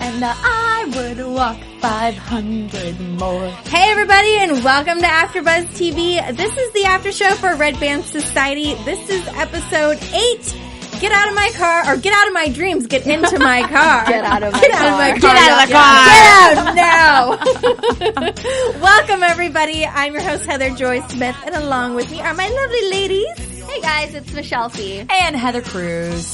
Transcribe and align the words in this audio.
And 0.00 0.24
I 0.24 0.84
would 0.96 1.26
walk 1.26 1.58
500 1.80 3.00
more. 3.18 3.48
Hey 3.48 3.90
everybody 3.90 4.36
and 4.36 4.64
welcome 4.64 4.98
to 4.98 5.06
AfterBuzz 5.06 5.66
TV. 5.76 6.36
This 6.36 6.56
is 6.56 6.72
the 6.72 6.84
after 6.84 7.12
show 7.12 7.30
for 7.34 7.54
Red 7.54 7.78
Band 7.78 8.04
Society. 8.04 8.74
This 8.84 9.10
is 9.10 9.26
episode 9.28 9.98
8. 10.12 10.56
Get 11.00 11.12
out 11.12 11.28
of 11.28 11.34
my 11.34 11.50
car 11.54 11.92
or 11.92 11.96
get 11.98 12.12
out 12.14 12.26
of 12.28 12.34
my 12.34 12.48
dreams. 12.48 12.86
Get 12.86 13.06
into 13.06 13.38
my 13.38 13.62
car. 13.68 14.06
Get 14.06 14.24
out 14.24 14.42
of 14.42 14.52
my 14.52 14.60
car. 14.60 14.68
Get 14.68 14.72
out 14.72 14.88
of 14.88 14.98
my 14.98 15.20
car. 15.20 15.20
car. 15.20 15.34
Get 15.34 16.16
out 16.28 16.68
of 16.68 16.74
the 16.74 17.52
Get 17.54 17.68
out 17.68 18.74
now. 18.74 18.80
welcome 18.80 19.22
everybody. 19.22 19.84
I'm 19.86 20.14
your 20.14 20.22
host 20.22 20.46
Heather 20.46 20.70
Joy 20.70 21.00
Smith 21.08 21.36
and 21.44 21.54
along 21.54 21.94
with 21.94 22.10
me 22.10 22.20
are 22.20 22.34
my 22.34 22.48
lovely 22.48 22.90
ladies. 22.90 23.64
Hey 23.66 23.80
guys, 23.80 24.14
it's 24.14 24.32
Michelle 24.32 24.70
Fee. 24.70 25.04
And 25.10 25.36
Heather 25.36 25.62
Cruz. 25.62 26.26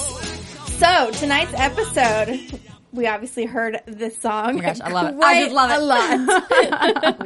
So 0.79 1.11
tonight's 1.13 1.53
episode, 1.55 2.61
we 2.93 3.07
obviously 3.07 3.45
heard 3.45 3.81
this 3.87 4.19
song. 4.19 4.51
Oh 4.51 4.55
my 4.55 4.63
gosh, 4.63 4.81
I 4.81 4.91
love 4.91 5.15
it. 5.15 5.21
I 5.23 5.43
just 5.43 5.55
love 5.55 5.71
it. 5.71 5.79
a 5.79 5.85
lot. 5.85 7.17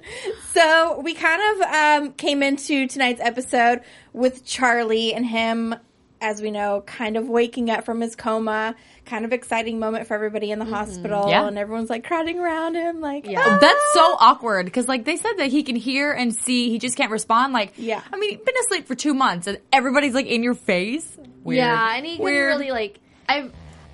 so 0.52 1.00
we 1.00 1.14
kind 1.14 1.42
of 1.42 1.60
um, 2.06 2.12
came 2.14 2.42
into 2.42 2.86
tonight's 2.86 3.20
episode 3.20 3.80
with 4.12 4.44
Charlie 4.44 5.14
and 5.14 5.24
him, 5.24 5.74
as 6.20 6.42
we 6.42 6.50
know, 6.50 6.82
kind 6.86 7.16
of 7.16 7.28
waking 7.28 7.70
up 7.70 7.84
from 7.84 8.00
his 8.00 8.16
coma. 8.16 8.74
Kind 9.06 9.24
of 9.24 9.32
exciting 9.32 9.78
moment 9.80 10.06
for 10.06 10.14
everybody 10.14 10.50
in 10.52 10.58
the 10.60 10.64
hospital, 10.66 11.28
Yeah. 11.30 11.46
and 11.48 11.58
everyone's 11.58 11.90
like 11.90 12.04
crowding 12.04 12.38
around 12.38 12.74
him, 12.76 13.00
like 13.00 13.26
Yeah. 13.26 13.42
"Ah." 13.44 13.58
That's 13.60 13.92
so 13.94 14.16
awkward 14.20 14.66
because 14.66 14.86
like 14.86 15.04
they 15.04 15.16
said 15.16 15.32
that 15.38 15.48
he 15.50 15.64
can 15.64 15.74
hear 15.74 16.12
and 16.12 16.32
see, 16.34 16.68
he 16.70 16.78
just 16.78 16.96
can't 16.96 17.10
respond. 17.10 17.52
Like, 17.52 17.72
Yeah. 17.76 18.02
I 18.12 18.16
mean, 18.18 18.30
he's 18.36 18.44
been 18.44 18.54
asleep 18.66 18.86
for 18.86 18.94
two 18.94 19.14
months 19.14 19.46
and 19.48 19.58
everybody's 19.72 20.14
like 20.14 20.26
in 20.26 20.42
your 20.44 20.54
face. 20.54 21.16
Weird. 21.42 21.56
Yeah, 21.58 21.94
and 21.96 22.06
he 22.06 22.16
can 22.16 22.24
Weird. 22.24 22.56
really 22.58 22.70
like. 22.70 23.00
I 23.28 23.50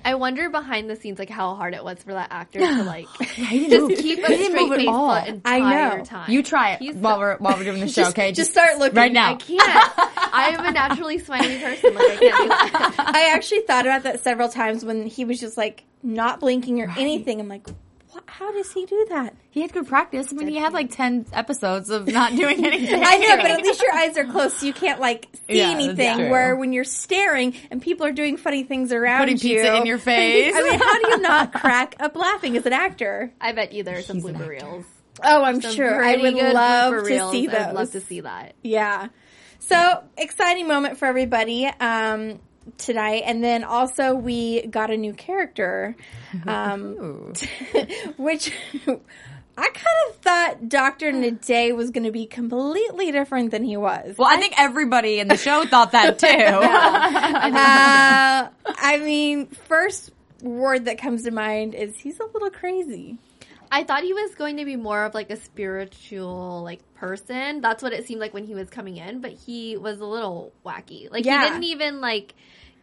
I 0.07 0.15
wonder 0.15 0.49
behind 0.49 0.89
the 0.89 0.95
scenes 0.95 1.19
like 1.19 1.29
how 1.29 1.53
hard 1.55 1.73
it 1.73 1.83
was 1.83 2.01
for 2.01 2.13
that 2.13 2.29
actor 2.31 2.59
to 2.59 2.83
like 2.85 3.07
just 3.19 4.01
keep 4.01 4.19
a 4.19 4.23
straight 4.45 4.69
face 4.69 4.87
all. 4.87 5.13
the 5.15 5.27
entire 5.27 5.63
I 5.63 5.97
know. 5.97 6.03
time. 6.05 6.31
You 6.31 6.41
try 6.43 6.71
it 6.71 6.79
He's 6.79 6.95
while 6.95 7.19
we're 7.19 7.35
while 7.39 7.57
we're 7.57 7.65
doing 7.65 7.81
the 7.81 7.87
show. 7.89 8.03
Just- 8.03 8.11
okay, 8.11 8.31
just 8.31 8.51
start 8.51 8.77
looking. 8.79 8.95
right 8.95 9.11
now. 9.11 9.31
I 9.33 9.35
can't. 9.35 9.61
I 10.33 10.51
am 10.57 10.65
a 10.65 10.71
naturally 10.71 11.19
smiley 11.19 11.59
person. 11.59 11.93
Like 11.93 12.05
I 12.11 12.15
can't 12.15 12.41
do 12.41 12.47
that. 12.47 12.95
I 13.15 13.33
actually 13.35 13.61
thought 13.61 13.85
about 13.85 14.03
that 14.03 14.23
several 14.23 14.47
times 14.47 14.85
when 14.85 15.05
he 15.07 15.25
was 15.25 15.41
just 15.41 15.57
like 15.57 15.83
not 16.01 16.39
blinking 16.39 16.81
or 16.81 16.89
anything. 16.97 17.41
I'm 17.41 17.49
like? 17.49 17.67
How 18.27 18.51
does 18.51 18.71
he 18.71 18.85
do 18.85 19.05
that? 19.09 19.35
He 19.49 19.61
had 19.61 19.73
good 19.73 19.87
practice. 19.87 20.31
I 20.31 20.35
mean, 20.35 20.47
he 20.47 20.57
had 20.57 20.73
like 20.73 20.91
ten 20.91 21.25
episodes 21.33 21.89
of 21.89 22.07
not 22.07 22.31
doing 22.35 22.65
anything. 22.65 23.01
I 23.03 23.17
know, 23.17 23.37
but 23.37 23.51
at 23.51 23.61
least 23.61 23.81
your 23.81 23.93
eyes 23.93 24.17
are 24.17 24.25
closed, 24.25 24.57
so 24.57 24.65
you 24.65 24.73
can't 24.73 24.99
like 24.99 25.27
see 25.47 25.57
Yeah, 25.59 25.69
anything. 25.71 26.29
Where 26.29 26.55
when 26.55 26.73
you're 26.73 26.83
staring 26.83 27.55
and 27.71 27.81
people 27.81 28.05
are 28.05 28.11
doing 28.11 28.37
funny 28.37 28.63
things 28.63 28.91
around 28.91 29.27
you 29.29 29.35
Putting 29.35 29.49
you, 29.49 29.57
pizza 29.57 29.75
in 29.77 29.85
your 29.85 29.97
face. 29.97 30.53
I 30.57 30.61
mean, 30.61 30.79
how 30.79 30.99
do 31.01 31.09
you 31.09 31.17
not 31.21 31.53
crack 31.61 31.95
up 31.99 32.15
laughing 32.15 32.55
as 32.57 32.65
an 32.65 32.73
actor? 32.73 33.31
I 33.41 33.51
bet 33.53 33.71
you 33.73 33.83
there 33.83 33.97
are 33.97 34.01
some 34.01 34.17
He's 34.17 34.25
an 34.25 34.35
blooper 34.35 34.47
reels. 34.49 34.85
Oh, 35.23 35.43
I'm 35.43 35.61
Some 35.61 35.73
sure. 35.73 36.03
I 36.03 36.15
would 36.17 36.33
good 36.35 36.53
love 36.53 36.93
to 36.93 37.01
reels. 37.01 37.31
see 37.31 37.47
those. 37.47 37.55
I'd 37.55 37.73
love 37.73 37.91
to 37.93 38.01
see 38.01 38.21
that. 38.21 38.53
Yeah. 38.61 39.07
So 39.59 40.03
exciting 40.17 40.67
moment 40.67 40.97
for 40.99 41.05
everybody 41.05 41.65
um, 41.65 42.39
tonight, 42.77 43.23
and 43.25 43.43
then 43.43 43.63
also 43.63 44.13
we 44.15 44.65
got 44.67 44.91
a 44.91 44.97
new 44.97 45.13
character, 45.13 45.95
um, 46.47 47.33
which. 48.17 48.51
I 49.59 49.69
kind 49.69 49.97
of 50.11 50.15
thought 50.17 50.69
Dr. 50.69 51.11
Naday 51.11 51.75
was 51.75 51.89
going 51.89 52.03
to 52.03 52.11
be 52.11 52.27
completely 52.27 53.11
different 53.11 53.49
than 53.49 53.63
he 53.63 53.75
was. 53.75 54.15
Well, 54.15 54.29
I 54.31 54.37
think 54.37 54.53
everybody 54.55 55.19
in 55.19 55.27
the 55.29 55.35
show 55.35 55.65
thought 55.65 55.93
that 55.93 56.19
too. 56.19 56.27
Uh, 56.27 58.49
I 58.67 58.97
mean, 59.03 59.47
first 59.47 60.11
word 60.43 60.85
that 60.85 60.99
comes 60.99 61.23
to 61.23 61.31
mind 61.31 61.73
is 61.73 61.97
he's 61.97 62.19
a 62.19 62.25
little 62.25 62.51
crazy. 62.51 63.17
I 63.71 63.83
thought 63.83 64.03
he 64.03 64.13
was 64.13 64.35
going 64.35 64.57
to 64.57 64.65
be 64.65 64.75
more 64.75 65.03
of 65.05 65.13
like 65.13 65.29
a 65.31 65.37
spiritual 65.37 66.61
like 66.63 66.81
person. 66.93 67.61
That's 67.61 67.81
what 67.83 67.93
it 67.93 68.05
seemed 68.05 68.21
like 68.21 68.33
when 68.33 68.45
he 68.45 68.53
was 68.53 68.69
coming 68.69 68.97
in, 68.97 69.21
but 69.21 69.31
he 69.31 69.75
was 69.75 69.99
a 69.99 70.05
little 70.05 70.53
wacky. 70.65 71.11
Like 71.11 71.25
Yeah. 71.25 71.43
he 71.43 71.49
didn't 71.49 71.63
even 71.63 71.99
like 71.99 72.35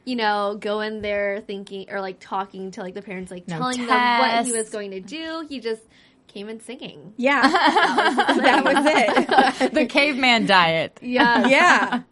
you 0.04 0.16
know, 0.16 0.56
go 0.60 0.81
in 0.81 1.00
there 1.03 1.41
thinking 1.41 1.87
or 1.91 2.00
like 2.00 2.19
talking 2.20 2.70
to 2.72 2.82
like 2.82 2.94
the 2.94 3.03
parents, 3.03 3.31
like 3.31 3.48
No 3.48 3.59
telling 3.59 3.87
them 3.87 4.19
what 4.20 4.44
he 4.47 4.53
was 4.53 4.70
going 4.70 4.91
to 4.92 5.00
do. 5.00 5.47
He 5.48 5.60
just 5.60 5.82
came 6.28 6.48
in 6.48 6.60
singing. 6.60 7.15
Yeah, 7.16 7.42
that 7.48 8.62
was 8.64 9.60
it. 9.62 9.72
the 9.75 9.87
caveman 9.87 10.47
diet. 10.47 10.98
Yeah. 11.03 11.47
yeah, 11.47 12.03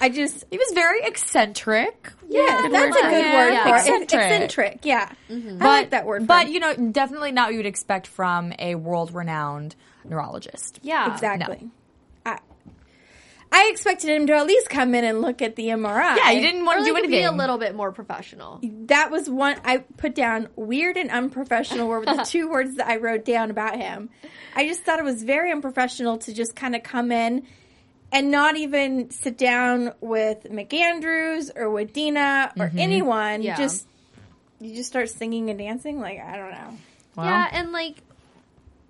I 0.00 0.08
just 0.08 0.44
He 0.50 0.58
was 0.58 0.70
very 0.74 1.00
eccentric. 1.02 2.12
yeah, 2.28 2.62
Good 2.62 2.72
that's 2.72 2.96
word 2.96 3.04
a 3.04 3.10
good 3.10 3.26
it. 3.26 3.34
word 3.34 3.52
Yeah. 3.52 3.62
for 3.64 3.74
it. 3.74 3.78
Eccentric. 4.02 4.22
Eccentric, 4.22 4.78
yeah. 4.84 5.12
Mm-hmm. 5.30 5.48
I 5.56 5.58
But 5.58 5.64
like 5.64 5.90
that 5.90 6.06
word. 6.06 6.22
For 6.22 6.26
But 6.26 6.46
him. 6.46 6.52
you 6.54 6.60
know, 6.60 6.74
definitely 6.92 7.32
not 7.32 7.48
what 7.48 7.52
you 7.52 7.58
would 7.58 7.66
expect 7.66 8.06
from 8.06 8.52
a 8.58 8.74
world-renowned 8.76 9.74
neurologist. 10.04 10.78
Yeah. 10.82 11.12
exactly. 11.12 11.56
I 11.62 11.68
I 13.56 13.68
expected 13.70 14.10
him 14.10 14.26
to 14.26 14.32
at 14.34 14.46
least 14.46 14.68
come 14.68 14.94
in 14.96 15.04
and 15.04 15.22
look 15.22 15.40
at 15.40 15.54
the 15.54 15.68
MRI. 15.68 16.16
Yeah, 16.16 16.30
you 16.32 16.40
didn't 16.40 16.62
Or 16.62 16.64
want 16.64 16.78
to 16.78 16.82
like 16.82 16.86
do 16.86 16.92
to 16.94 16.98
anything. 17.14 17.20
be 17.20 17.24
a 17.24 17.30
little 17.32 17.56
bit 17.58 17.74
more 17.76 17.92
professional. 17.92 18.58
That 18.86 19.10
was 19.12 19.30
one 19.30 19.56
I 19.64 19.78
put 19.96 20.14
down. 20.14 20.48
Weird 20.56 20.96
and 20.96 21.10
unprofessional 21.10 21.86
were 21.86 22.04
the 22.04 22.24
two 22.28 22.50
words 22.50 22.76
that 22.76 22.88
I 22.88 22.96
wrote 22.96 23.24
down 23.24 23.50
about 23.52 23.76
him. 23.76 24.10
I 24.56 24.66
just 24.66 24.82
thought 24.82 24.98
it 24.98 25.04
was 25.04 25.22
very 25.22 25.52
unprofessional 25.52 26.18
to 26.18 26.34
just 26.34 26.56
kind 26.56 26.74
of 26.74 26.82
come 26.82 27.12
in 27.12 27.46
and 28.10 28.30
not 28.30 28.56
even 28.56 29.10
sit 29.10 29.38
down 29.38 29.92
with 30.00 30.44
McAndrews 30.44 31.50
or 31.56 31.70
with 31.70 31.92
Dina 31.92 32.52
or 32.58 32.66
Mm-hmm. 32.66 32.78
anyone. 32.78 33.42
Yeah. 33.42 33.56
Just 33.56 33.86
you 34.60 34.74
just 34.74 34.88
start 34.88 35.10
singing 35.10 35.50
and 35.50 35.58
dancing. 35.58 36.00
Like 36.00 36.18
I 36.20 36.36
don't 36.36 36.50
know. 36.50 36.78
Well, 37.16 37.26
Yeah, 37.26 37.48
and 37.52 37.70
like 37.72 37.96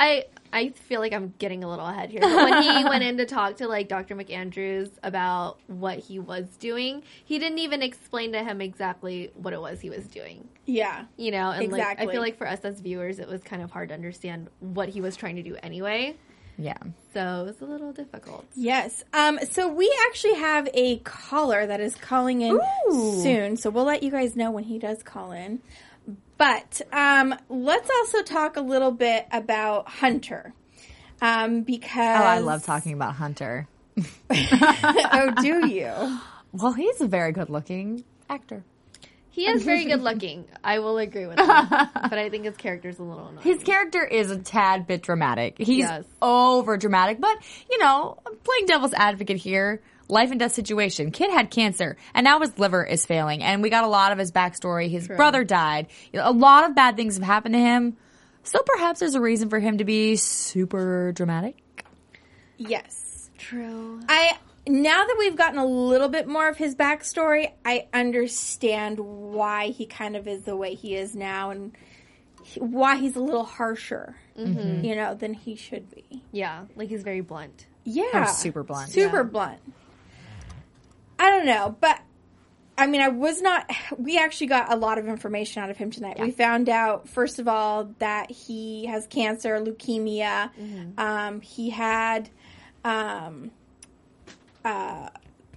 I 0.00 0.27
I 0.53 0.69
feel 0.71 1.00
like 1.00 1.12
I'm 1.12 1.34
getting 1.38 1.65
a 1.65 1.69
little 1.69 1.87
ahead 1.87 2.10
here. 2.10 2.21
But 2.21 2.34
when 2.34 2.62
he 2.62 2.84
went 2.88 3.03
in 3.03 3.16
to 3.16 3.27
talk 3.27 3.56
to 3.56 3.66
like 3.66 3.88
Dr. 3.88 4.15
McAndrews 4.15 4.91
about 5.03 5.59
what 5.66 5.99
he 5.99 6.19
was 6.21 6.47
doing, 6.59 7.03
he 7.25 7.38
didn't 7.38 7.59
even 7.59 7.82
explain 7.82 8.32
to 8.32 8.44
him 8.44 8.60
exactly 8.60 9.32
what 9.34 9.53
it 9.53 9.60
was 9.60 9.81
he 9.81 9.91
was 9.91 10.06
doing. 10.06 10.49
Yeah. 10.66 11.06
You 11.16 11.32
know, 11.32 11.50
and 11.50 11.72
like 11.72 12.00
I 12.00 12.06
feel 12.06 12.21
like 12.21 12.38
for 12.38 12.47
us 12.47 12.60
as 12.60 12.81
viewers 12.81 13.19
it 13.19 13.28
was 13.28 13.43
kind 13.43 13.62
of 13.62 13.71
hard 13.71 13.88
to 13.88 13.94
understand 13.94 14.49
what 14.60 14.88
he 14.88 15.00
was 15.00 15.16
trying 15.16 15.37
to 15.37 15.43
do 15.43 15.56
anyway. 15.62 16.16
yeah. 16.56 16.78
So 17.12 17.43
it 17.43 17.47
was 17.47 17.61
a 17.61 17.65
little 17.65 17.93
difficult. 17.93 18.44
Yes. 18.56 19.05
Um, 19.12 19.38
so 19.50 19.69
we 19.69 19.93
actually 20.09 20.34
have 20.34 20.69
a 20.75 20.99
caller 20.99 21.65
that 21.66 21.81
is 21.81 21.94
calling 21.97 22.41
in 22.43 22.59
Ooh. 22.91 23.22
soon. 23.22 23.56
So 23.56 23.71
we'll 23.71 23.84
let 23.84 24.03
you 24.03 24.11
guys 24.11 24.34
know 24.34 24.50
when 24.50 24.65
he 24.65 24.78
does 24.81 25.03
call 25.05 25.31
in. 25.32 25.61
But 26.36 26.80
um, 26.92 27.34
let's 27.48 27.88
also 27.98 28.22
talk 28.22 28.56
a 28.56 28.60
little 28.60 28.90
bit 28.90 29.26
about 29.32 29.88
Hunter. 29.88 30.52
Um, 31.22 31.62
because 31.62 32.20
Oh, 32.20 32.25
I 32.25 32.38
love 32.40 32.64
talking 32.64 32.92
about 32.92 33.14
Hunter. 33.14 33.69
oh, 34.31 35.32
do 35.40 35.66
you? 35.69 35.92
Well, 36.52 36.72
he's 36.72 37.00
a 37.00 37.06
very 37.06 37.32
good-looking 37.32 38.04
actor. 38.28 38.64
He 39.31 39.46
is 39.46 39.64
very 39.64 39.84
good 39.86 40.00
looking. 40.00 40.44
I 40.62 40.78
will 40.78 40.98
agree 40.98 41.26
with 41.26 41.36
that. 41.38 41.90
but 42.08 42.19
I 42.19 42.31
think 42.31 42.44
his 42.44 42.56
character 42.56 42.88
is 42.88 43.00
a 43.00 43.02
little 43.02 43.26
annoying. 43.26 43.42
His 43.42 43.62
character 43.64 44.04
is 44.04 44.30
a 44.30 44.38
tad 44.38 44.87
bit 44.87 45.02
dramatic. 45.02 45.56
He's 45.58 45.78
Yes. 45.78 46.04
over 46.22 46.76
dramatic, 46.76 47.20
but 47.20 47.37
you 47.69 47.78
know, 47.78 48.16
I'm 48.25 48.37
playing 48.37 48.66
devil's 48.66 48.94
advocate 48.94 49.38
here. 49.38 49.82
Life 50.08 50.30
and 50.30 50.38
death 50.40 50.52
situation. 50.52 51.10
Kid 51.10 51.30
had 51.30 51.50
cancer, 51.50 51.96
and 52.12 52.24
now 52.24 52.40
his 52.40 52.58
liver 52.58 52.84
is 52.84 53.06
failing. 53.06 53.42
And 53.42 53.62
we 53.62 53.70
got 53.70 53.84
a 53.84 53.88
lot 53.88 54.12
of 54.12 54.18
his 54.18 54.30
backstory. 54.32 54.90
His 54.90 55.08
brother 55.08 55.44
died. 55.44 55.86
You 56.12 56.20
know, 56.20 56.28
a 56.28 56.32
lot 56.32 56.68
of 56.68 56.74
bad 56.74 56.96
things 56.96 57.16
have 57.16 57.24
happened 57.24 57.54
to 57.54 57.60
him. 57.60 57.96
So 58.42 58.60
perhaps 58.66 59.00
there's 59.00 59.14
a 59.14 59.20
reason 59.20 59.48
for 59.48 59.58
him 59.58 59.78
to 59.78 59.84
be 59.84 60.16
super 60.16 61.12
dramatic. 61.12 61.56
Yes. 62.58 63.30
True. 63.38 64.00
I 64.08 64.36
now 64.66 65.04
that 65.04 65.16
we've 65.18 65.36
gotten 65.36 65.58
a 65.58 65.66
little 65.66 66.08
bit 66.08 66.26
more 66.26 66.48
of 66.48 66.56
his 66.56 66.74
backstory, 66.74 67.50
I 67.64 67.88
understand 67.92 68.98
why 68.98 69.68
he 69.68 69.86
kind 69.86 70.16
of 70.16 70.26
is 70.26 70.42
the 70.42 70.56
way 70.56 70.74
he 70.74 70.94
is 70.96 71.14
now, 71.14 71.50
and 71.50 71.76
he- 72.42 72.60
why 72.60 72.96
he's 72.96 73.16
a 73.16 73.20
little 73.20 73.44
harsher, 73.44 74.16
mm-hmm. 74.38 74.84
you 74.84 74.94
know, 74.96 75.14
than 75.14 75.34
he 75.34 75.56
should 75.56 75.90
be. 75.90 76.22
Yeah, 76.32 76.64
like 76.76 76.88
he's 76.88 77.02
very 77.02 77.20
blunt. 77.20 77.66
Yeah, 77.84 78.24
super 78.26 78.62
blunt. 78.62 78.90
super 78.90 79.18
Yeah. 79.18 79.22
blunt. 79.24 79.60
I 81.19 81.31
don't 81.31 81.46
know, 81.46 81.76
but 81.81 82.00
I 82.76 82.87
mean, 82.88 83.00
I 83.00 83.08
was 83.08 83.40
not. 83.40 83.70
We 83.99 84.19
actually 84.19 84.49
got 84.49 84.72
a 84.72 84.76
lot 84.76 84.99
of 84.99 85.06
information 85.06 85.62
out 85.62 85.70
of 85.70 85.76
him 85.76 85.90
tonight. 85.90 86.19
We 86.19 86.32
found 86.32 86.69
out, 86.69 87.08
first 87.08 87.38
of 87.38 87.46
all, 87.46 87.84
that 88.00 88.31
he 88.31 88.87
has 88.87 89.06
cancer, 89.06 89.61
leukemia. 89.61 90.50
Um, 90.99 91.40
he 91.40 91.70
had, 91.70 92.28
um, 92.84 93.52
uh, 94.64 95.11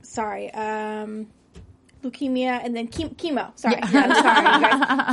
sorry, 0.04 0.54
um, 0.54 1.27
leukemia, 2.04 2.63
and 2.63 2.75
then 2.75 2.88
chem- 2.88 3.15
chemo. 3.15 3.51
Sorry, 3.57 3.77
I'm 3.81 3.89
sorry, 3.92 4.06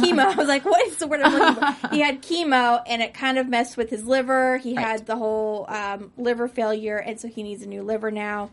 chemo. 0.05 0.26
I 0.26 0.35
was 0.35 0.46
like, 0.49 0.67
what 0.67 0.87
is 0.87 0.96
the 0.99 1.06
word 1.06 1.23
I'm 1.23 1.32
looking 1.32 1.55
for? 1.55 1.88
He 1.94 2.00
had 2.00 2.20
chemo, 2.23 2.82
and 2.87 3.00
it 3.00 3.14
kind 3.14 3.38
of 3.38 3.49
messed 3.49 3.79
with 3.79 3.88
his 3.88 4.05
liver. 4.05 4.58
He 4.58 4.75
had 4.75 5.06
the 5.06 5.17
whole 5.17 5.64
um, 5.70 6.12
liver 6.19 6.49
failure, 6.49 6.99
and 6.99 7.19
so 7.19 7.29
he 7.29 7.43
needs 7.43 7.62
a 7.62 7.67
new 7.67 7.82
liver 7.82 8.11
now. 8.11 8.50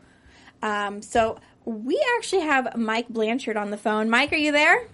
Um, 0.63 1.01
so 1.01 1.39
we 1.65 2.03
actually 2.17 2.41
have 2.43 2.75
Mike 2.77 3.07
Blanchard 3.09 3.57
on 3.57 3.71
the 3.71 3.77
phone. 3.77 4.09
Mike, 4.09 4.33
are 4.33 4.37
you 4.37 4.51
there? 4.51 4.87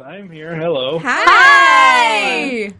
I'm 0.00 0.30
here. 0.30 0.54
Hello. 0.56 0.98
Hi. 0.98 1.24
Hey! 1.24 2.72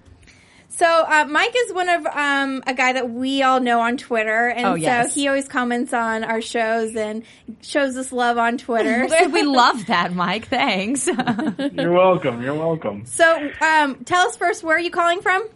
So 0.68 0.86
uh, 0.86 1.26
Mike 1.28 1.54
is 1.54 1.72
one 1.72 1.88
of 1.88 2.06
um, 2.06 2.62
a 2.66 2.74
guy 2.74 2.94
that 2.94 3.08
we 3.10 3.42
all 3.42 3.60
know 3.60 3.80
on 3.80 3.96
Twitter, 3.98 4.48
and 4.48 4.66
Oh, 4.66 4.74
yes. 4.74 5.12
so 5.12 5.14
he 5.20 5.28
always 5.28 5.46
comments 5.46 5.92
on 5.92 6.24
our 6.24 6.40
shows 6.40 6.96
and 6.96 7.22
shows 7.60 7.96
us 7.96 8.10
love 8.10 8.38
on 8.38 8.58
Twitter. 8.58 9.06
we 9.30 9.42
love 9.42 9.86
that, 9.86 10.12
Mike. 10.14 10.48
Thanks. 10.48 11.06
You're 11.72 11.92
welcome. 11.92 12.42
You're 12.42 12.54
welcome. 12.54 13.04
so 13.06 13.50
um, 13.60 14.02
tell 14.04 14.26
us 14.26 14.36
first, 14.36 14.64
where 14.64 14.74
are 14.76 14.80
you 14.80 14.90
calling 14.90 15.20
from? 15.20 15.46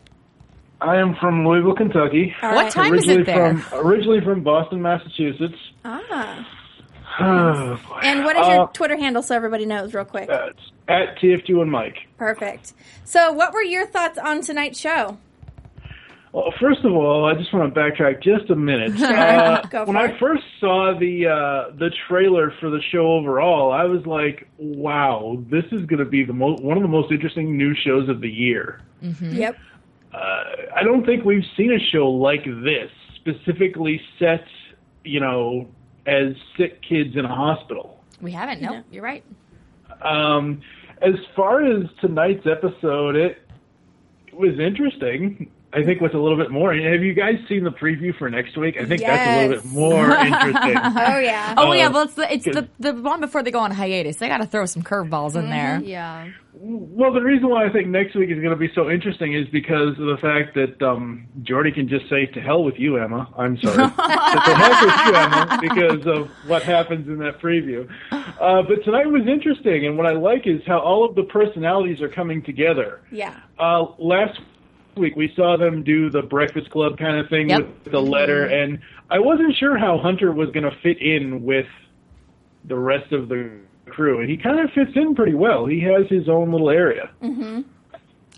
I 0.81 0.97
am 0.99 1.17
from 1.17 1.49
Louisville, 1.49 1.75
Kentucky. 1.75 2.35
All 2.43 2.55
what 2.55 2.65
right. 2.65 2.73
time 2.73 2.95
is 2.95 3.09
originally 3.09 3.23
it 3.23 3.27
there? 3.27 3.57
From, 3.57 3.87
originally 3.87 4.21
from 4.21 4.43
Boston, 4.45 4.83
Massachusetts. 4.83 5.57
Ah. 5.85 6.47
Oh. 7.19 7.79
And 8.03 8.25
what 8.25 8.37
is 8.37 8.47
your 8.47 8.63
Uh, 8.65 8.67
Twitter 8.69 8.97
handle 8.97 9.23
so 9.23 9.35
everybody 9.35 9.65
knows 9.67 9.95
real 9.95 10.05
quick? 10.05 10.29
uh, 10.31 10.51
at 10.89 11.19
TF2 11.19 11.63
and 11.63 11.71
Mike. 11.71 11.97
Perfect. 12.19 12.73
So 13.05 13.33
what 13.33 13.53
were 13.53 13.63
your 13.63 13.87
thoughts 13.87 14.19
on 14.19 14.41
tonight's 14.43 14.79
show? 14.79 15.19
Well, 16.33 16.53
first 16.61 16.85
of 16.85 16.93
all, 16.93 17.25
I 17.25 17.35
just 17.35 17.53
want 17.55 17.73
to 17.75 17.81
backtrack 17.81 18.23
just 18.23 18.51
a 18.51 18.55
minute. 18.57 18.93
Uh, 19.01 19.63
Go 19.71 19.87
for 19.87 19.93
when 19.93 19.97
I 19.97 20.19
first 20.19 20.43
saw 20.61 20.93
the 20.99 21.27
uh, 21.29 21.75
the 21.77 21.91
trailer 22.09 22.53
for 22.61 22.69
the 22.69 22.81
show 22.93 23.07
overall, 23.15 23.73
I 23.73 23.85
was 23.85 24.05
like, 24.07 24.47
"Wow, 24.59 25.43
this 25.49 25.65
is 25.73 25.87
going 25.87 26.01
to 26.01 26.05
be 26.05 26.25
the 26.25 26.35
mo- 26.35 26.59
one 26.61 26.77
of 26.77 26.83
the 26.83 26.89
most 26.91 27.11
interesting 27.11 27.57
new 27.57 27.75
shows 27.75 28.09
of 28.11 28.21
the 28.21 28.29
year." 28.29 28.83
Yep. 29.23 29.57
uh, 30.13 30.19
I 30.75 30.83
don't 30.83 31.07
think 31.07 31.25
we've 31.25 31.45
seen 31.57 31.73
a 31.73 31.79
show 31.79 32.09
like 32.11 32.45
this 32.45 32.91
specifically 33.17 34.01
set, 34.19 34.45
you 35.05 35.21
know, 35.21 35.69
as 36.07 36.35
sick 36.57 36.81
kids 36.83 37.17
in 37.17 37.25
a 37.25 37.35
hospital. 37.35 38.03
we 38.21 38.33
haven't. 38.33 38.63
No, 38.63 38.83
you're 38.91 39.03
right. 39.03 39.25
Um, 40.03 40.61
as 41.03 41.15
far 41.35 41.65
as 41.65 41.85
tonight's 42.01 42.47
episode, 42.47 43.17
it, 43.17 43.39
it 44.29 44.35
was 44.37 44.59
interesting. 44.59 45.51
I 45.77 45.85
think 45.85 46.01
what's 46.01 46.15
a 46.15 46.19
little 46.19 46.39
bit 46.39 46.51
more. 46.51 46.73
Have 46.75 47.03
you 47.03 47.13
guys 47.13 47.35
seen 47.49 47.63
the 47.63 47.71
preview 47.71 48.17
for 48.17 48.31
next 48.31 48.57
week? 48.57 48.77
I 48.81 48.87
think 48.87 49.03
that's 49.03 49.29
a 49.29 49.49
little 49.49 49.63
bit 49.63 49.73
more 49.73 50.11
interesting. 50.17 50.77
Oh 50.77 51.19
yeah. 51.19 51.55
Oh, 51.59 51.71
Uh, 51.71 51.73
yeah, 51.75 51.89
well, 51.89 52.05
it's 52.05 52.15
the 52.15 52.33
it's 52.33 52.45
the, 52.47 52.69
the 52.81 52.95
one 52.95 53.21
before 53.21 53.43
they 53.43 53.51
go 53.51 53.59
on 53.61 53.71
hiatus. 53.73 54.17
They 54.17 54.29
got 54.29 54.39
to 54.39 54.47
throw 54.47 54.65
some 54.67 54.83
curveballs 54.83 55.35
in 55.37 55.51
there. 55.51 55.81
Yeah. 55.85 56.31
Well, 56.59 57.13
the 57.13 57.21
reason 57.21 57.51
why 57.51 57.67
I 57.67 57.69
think 57.71 57.89
next 57.89 58.15
week 58.15 58.31
is 58.31 58.37
going 58.39 58.49
to 58.49 58.57
be 58.57 58.71
so 58.75 58.89
interesting 58.89 59.35
is 59.35 59.47
because 59.49 59.91
of 59.99 60.07
the 60.07 60.17
fact 60.23 60.55
that 60.55 60.81
um, 60.83 61.27
Jordi 61.43 61.75
can 61.75 61.87
just 61.87 62.09
say, 62.09 62.25
"To 62.25 62.41
hell 62.41 62.65
with 62.65 62.77
you, 62.79 62.97
Emma." 62.97 63.29
I'm 63.37 63.59
sorry, 63.59 63.77
to 63.77 63.85
heck 63.93 64.83
with 64.83 65.07
you, 65.07 65.15
Emma, 65.15 65.59
because 65.61 66.07
of 66.07 66.31
what 66.49 66.63
happens 66.63 67.09
in 67.09 67.19
that 67.19 67.41
preview. 67.43 67.87
Uh, 68.11 68.63
but 68.63 68.83
tonight 68.85 69.07
was 69.07 69.27
interesting, 69.29 69.85
and 69.85 69.99
what 69.99 70.07
I 70.07 70.13
like 70.13 70.47
is 70.47 70.63
how 70.67 70.79
all 70.79 71.05
of 71.05 71.15
the 71.15 71.25
personalities 71.25 72.01
are 72.01 72.09
coming 72.09 72.43
together. 72.43 73.03
Yeah. 73.13 73.39
Uh, 73.59 73.89
last 73.99 74.41
week 74.99 75.17
we 75.17 75.33
saw 75.37 75.57
them 75.57 75.83
do 75.83 76.11
the 76.11 76.23
Breakfast 76.23 76.71
Club 76.71 76.99
kind 76.99 77.19
of 77.19 77.29
thing 77.29 77.51
Yep. 77.51 77.61
with 77.85 77.93
the 77.93 78.01
letter, 78.01 78.47
mm-hmm. 78.47 78.55
and 78.73 78.79
I 79.11 79.19
wasn't 79.19 79.55
sure 79.57 79.77
how 79.79 79.99
Hunter 79.99 80.33
was 80.33 80.51
going 80.51 80.65
to 80.65 80.77
fit 80.83 81.01
in 81.01 81.43
with 81.45 81.67
the 82.65 82.77
rest 82.79 83.13
of 83.13 83.29
the 83.29 83.51
crew, 83.87 84.21
and 84.21 84.29
he 84.29 84.37
kind 84.37 84.59
of 84.61 84.71
fits 84.73 84.91
in 84.97 85.15
pretty 85.15 85.35
well. 85.35 85.67
He 85.67 85.81
has 85.83 86.07
his 86.09 86.29
own 86.29 86.51
little 86.53 86.71
area. 86.71 87.11
Mm-hmm. 87.23 87.61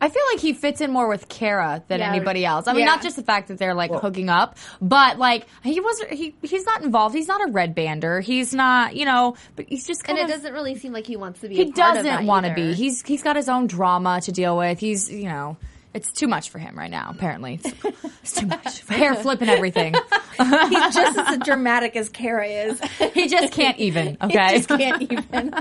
I 0.01 0.09
feel 0.09 0.23
like 0.33 0.39
he 0.41 0.53
fits 0.53 0.81
in 0.81 0.93
more 0.93 1.09
with 1.09 1.29
Kara 1.29 1.83
than 1.89 1.99
Yeah. 1.99 2.11
anybody 2.11 2.45
else. 2.45 2.69
I 2.69 2.73
mean, 2.73 2.81
Yeah. 2.81 2.87
not 2.87 3.03
just 3.03 3.17
the 3.17 3.25
fact 3.25 3.49
that 3.49 3.59
they're 3.59 3.75
like 3.75 3.91
hooking 3.93 4.29
up, 4.29 4.57
but 4.81 5.19
like 5.19 5.47
he 5.65 5.81
wasn't. 5.81 6.13
He 6.13 6.37
he's 6.43 6.65
not 6.65 6.83
involved. 6.85 7.17
He's 7.17 7.27
not 7.27 7.41
a 7.49 7.51
red 7.51 7.75
bander. 7.75 8.23
He's 8.23 8.55
not. 8.55 8.95
You 8.95 9.07
know, 9.07 9.35
but 9.57 9.67
he's 9.69 9.89
just 9.89 10.03
And 10.03 10.17
kind 10.17 10.19
it 10.21 10.25
of. 10.25 10.31
doesn't 10.31 10.53
really 10.53 10.77
seem 10.77 10.93
like 10.93 11.05
he 11.05 11.17
wants 11.17 11.41
to 11.41 11.49
be. 11.49 11.57
he 11.57 11.63
a 11.63 11.65
part 11.73 11.97
doesn't 11.97 12.27
want 12.27 12.47
to 12.47 12.55
be. 12.55 12.75
He's 12.75 13.03
he's 13.05 13.25
got 13.25 13.35
his 13.35 13.49
own 13.49 13.67
drama 13.67 14.21
to 14.21 14.31
deal 14.31 14.57
with. 14.57 14.79
He's 14.79 15.11
you 15.11 15.25
know. 15.29 15.57
It's 15.99 16.13
too 16.13 16.29
much 16.29 16.51
for 16.51 16.61
him 16.61 16.79
right 16.79 16.91
now. 16.93 17.09
Apparently, 17.11 17.55
it's, 17.61 17.75
it's 18.23 18.33
too 18.35 18.47
much. 18.47 18.83
Hair 18.89 19.17
flipping 19.17 19.49
everything. 19.49 19.95
He's 20.39 20.95
just 20.95 21.19
as 21.19 21.39
dramatic 21.41 21.97
as 21.97 22.09
Kara 22.09 22.47
is. 22.47 22.81
He 23.15 23.27
just 23.27 23.53
can't 23.53 23.77
even. 23.79 24.11
He 24.11 24.17
Okay. 24.27 24.51
just 24.59 24.69
can't 24.69 25.03
even. 25.03 25.53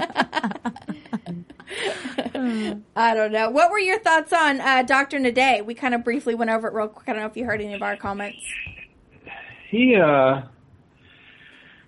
I 2.95 3.15
don't 3.15 3.31
know. 3.31 3.49
What 3.49 3.71
were 3.71 3.79
your 3.79 3.97
thoughts 3.97 4.31
on 4.31 4.61
uh, 4.61 4.83
Doctor 4.83 5.17
Naday? 5.17 5.65
We 5.65 5.73
kind 5.73 5.95
of 5.95 6.03
briefly 6.03 6.35
went 6.35 6.51
over 6.51 6.67
it 6.67 6.73
real 6.75 6.87
quick. 6.87 7.09
I 7.09 7.13
don't 7.13 7.23
know 7.23 7.27
if 7.27 7.35
you 7.35 7.45
heard 7.45 7.59
any 7.59 7.73
of 7.73 7.81
our 7.81 7.97
comments. 7.97 8.37
He 9.71 9.95
uh, 9.95 10.43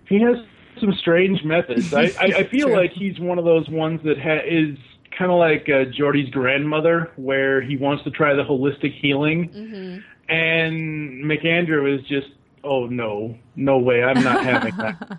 he 0.08 0.20
has 0.22 0.36
some 0.80 0.92
strange 0.94 1.44
methods. 1.44 1.94
I, 1.94 2.06
I, 2.20 2.24
I 2.38 2.48
feel 2.48 2.66
True. 2.66 2.76
like 2.76 2.90
he's 2.92 3.20
one 3.20 3.38
of 3.38 3.44
those 3.44 3.68
ones 3.68 4.00
that 4.02 4.18
ha- 4.20 4.42
is 4.44 4.76
kind 5.20 5.30
of 5.30 5.38
like 5.38 5.68
uh, 5.68 5.84
Jordi's 5.84 6.30
grandmother, 6.30 7.10
where 7.16 7.60
he 7.60 7.76
wants 7.76 8.02
to 8.04 8.10
try 8.10 8.32
the 8.32 8.42
holistic 8.42 8.98
healing, 8.98 10.02
and 10.30 11.22
McAndrew 11.24 11.94
is 11.98 12.06
just, 12.06 12.28
oh 12.64 12.86
no, 12.86 13.36
no 13.54 13.78
way, 13.78 14.02
I'm 14.02 14.24
not 14.24 14.42
having 14.52 14.74
that. 14.78 15.18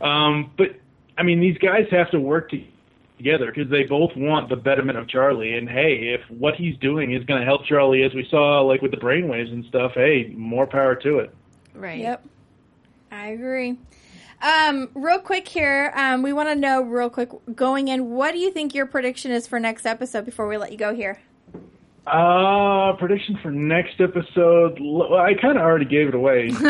Um, 0.00 0.50
but 0.56 0.68
I 1.18 1.22
mean, 1.24 1.40
these 1.40 1.58
guys 1.58 1.86
have 1.90 2.10
to 2.12 2.20
work 2.20 2.50
to- 2.52 2.64
together 3.18 3.52
because 3.54 3.70
they 3.70 3.84
both 3.84 4.16
want 4.16 4.48
the 4.48 4.56
betterment 4.56 4.96
of 4.96 5.08
Charlie. 5.08 5.58
And 5.58 5.68
hey, 5.68 6.14
if 6.14 6.22
what 6.30 6.54
he's 6.54 6.76
doing 6.78 7.12
is 7.12 7.22
going 7.24 7.40
to 7.40 7.44
help 7.44 7.66
Charlie, 7.66 8.02
as 8.02 8.14
we 8.14 8.26
saw, 8.30 8.62
like 8.62 8.80
with 8.80 8.92
the 8.92 8.96
brainwaves 8.96 9.52
and 9.52 9.64
stuff, 9.66 9.92
hey, 9.94 10.32
more 10.36 10.66
power 10.66 10.94
to 10.96 11.18
it. 11.18 11.34
Right. 11.74 12.00
Yep. 12.00 12.24
I 13.12 13.28
agree. 13.28 13.76
Um, 14.44 14.90
real 14.94 15.20
quick 15.20 15.48
here, 15.48 15.90
um, 15.96 16.22
we 16.22 16.34
want 16.34 16.50
to 16.50 16.54
know 16.54 16.82
real 16.82 17.08
quick 17.08 17.30
going 17.54 17.88
in. 17.88 18.10
What 18.10 18.32
do 18.32 18.38
you 18.38 18.50
think 18.50 18.74
your 18.74 18.84
prediction 18.84 19.30
is 19.30 19.46
for 19.46 19.58
next 19.58 19.86
episode 19.86 20.26
before 20.26 20.46
we 20.46 20.58
let 20.58 20.70
you 20.70 20.76
go 20.76 20.94
here? 20.94 21.18
Uh, 22.06 22.92
prediction 22.98 23.38
for 23.42 23.50
next 23.50 23.98
episode. 23.98 24.78
I 25.14 25.32
kind 25.40 25.56
of 25.56 25.64
already 25.64 25.86
gave 25.86 26.08
it 26.08 26.14
away. 26.14 26.48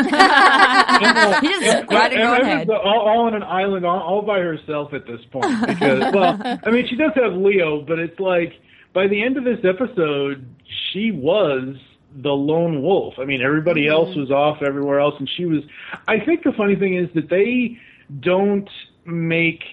He 1.41 1.49
just 1.49 1.87
go 1.89 1.97
right 1.97 2.13
and 2.13 2.21
go 2.21 2.35
ahead. 2.37 2.69
all, 2.69 3.01
all 3.01 3.19
on 3.25 3.33
an 3.35 3.43
island, 3.43 3.85
all, 3.85 3.99
all 3.99 4.21
by 4.21 4.39
herself 4.39 4.93
at 4.93 5.05
this 5.05 5.19
point. 5.29 5.67
Because, 5.67 6.13
well, 6.13 6.39
I 6.63 6.71
mean, 6.71 6.87
she 6.87 6.95
does 6.95 7.11
have 7.15 7.33
Leo, 7.33 7.81
but 7.81 7.99
it's 7.99 8.17
like 8.21 8.53
by 8.93 9.07
the 9.07 9.21
end 9.21 9.35
of 9.35 9.43
this 9.43 9.59
episode, 9.65 10.47
she 10.93 11.11
was 11.11 11.75
the 12.15 12.31
lone 12.31 12.81
wolf. 12.81 13.15
I 13.17 13.25
mean, 13.25 13.41
everybody 13.41 13.83
mm-hmm. 13.83 13.93
else 13.93 14.15
was 14.15 14.31
off 14.31 14.61
everywhere 14.61 14.99
else, 14.99 15.15
and 15.19 15.29
she 15.29 15.45
was. 15.45 15.63
I 16.07 16.19
think 16.19 16.43
the 16.43 16.53
funny 16.53 16.75
thing 16.75 16.95
is 16.95 17.09
that 17.13 17.29
they 17.29 17.77
don't 18.19 18.69
make 19.05 19.63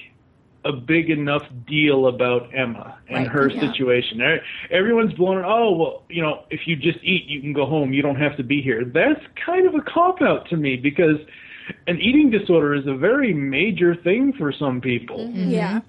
a 0.64 0.72
big 0.72 1.10
enough 1.10 1.42
deal 1.66 2.06
about 2.06 2.54
Emma 2.54 2.96
and 3.08 3.26
Right, 3.26 3.28
her 3.28 3.50
yeah. 3.50 3.60
situation. 3.60 4.20
Everyone's 4.70 5.12
blown 5.14 5.38
it. 5.38 5.44
Oh 5.46 5.72
well, 5.76 6.02
you 6.08 6.22
know, 6.22 6.44
if 6.50 6.66
you 6.66 6.76
just 6.76 6.98
eat, 7.02 7.26
you 7.26 7.40
can 7.40 7.52
go 7.52 7.66
home. 7.66 7.92
You 7.92 8.02
don't 8.02 8.16
have 8.16 8.36
to 8.36 8.44
be 8.44 8.62
here. 8.62 8.84
That's 8.84 9.20
kind 9.44 9.66
of 9.66 9.74
a 9.74 9.80
cop 9.80 10.22
out 10.22 10.48
to 10.50 10.56
me 10.56 10.76
because 10.76 11.16
an 11.86 12.00
eating 12.00 12.30
disorder 12.30 12.74
is 12.74 12.86
a 12.86 12.94
very 12.94 13.34
major 13.34 13.94
thing 13.94 14.32
for 14.32 14.52
some 14.52 14.80
people. 14.80 15.18
Mm-hmm. 15.18 15.50
Yeah. 15.50 15.80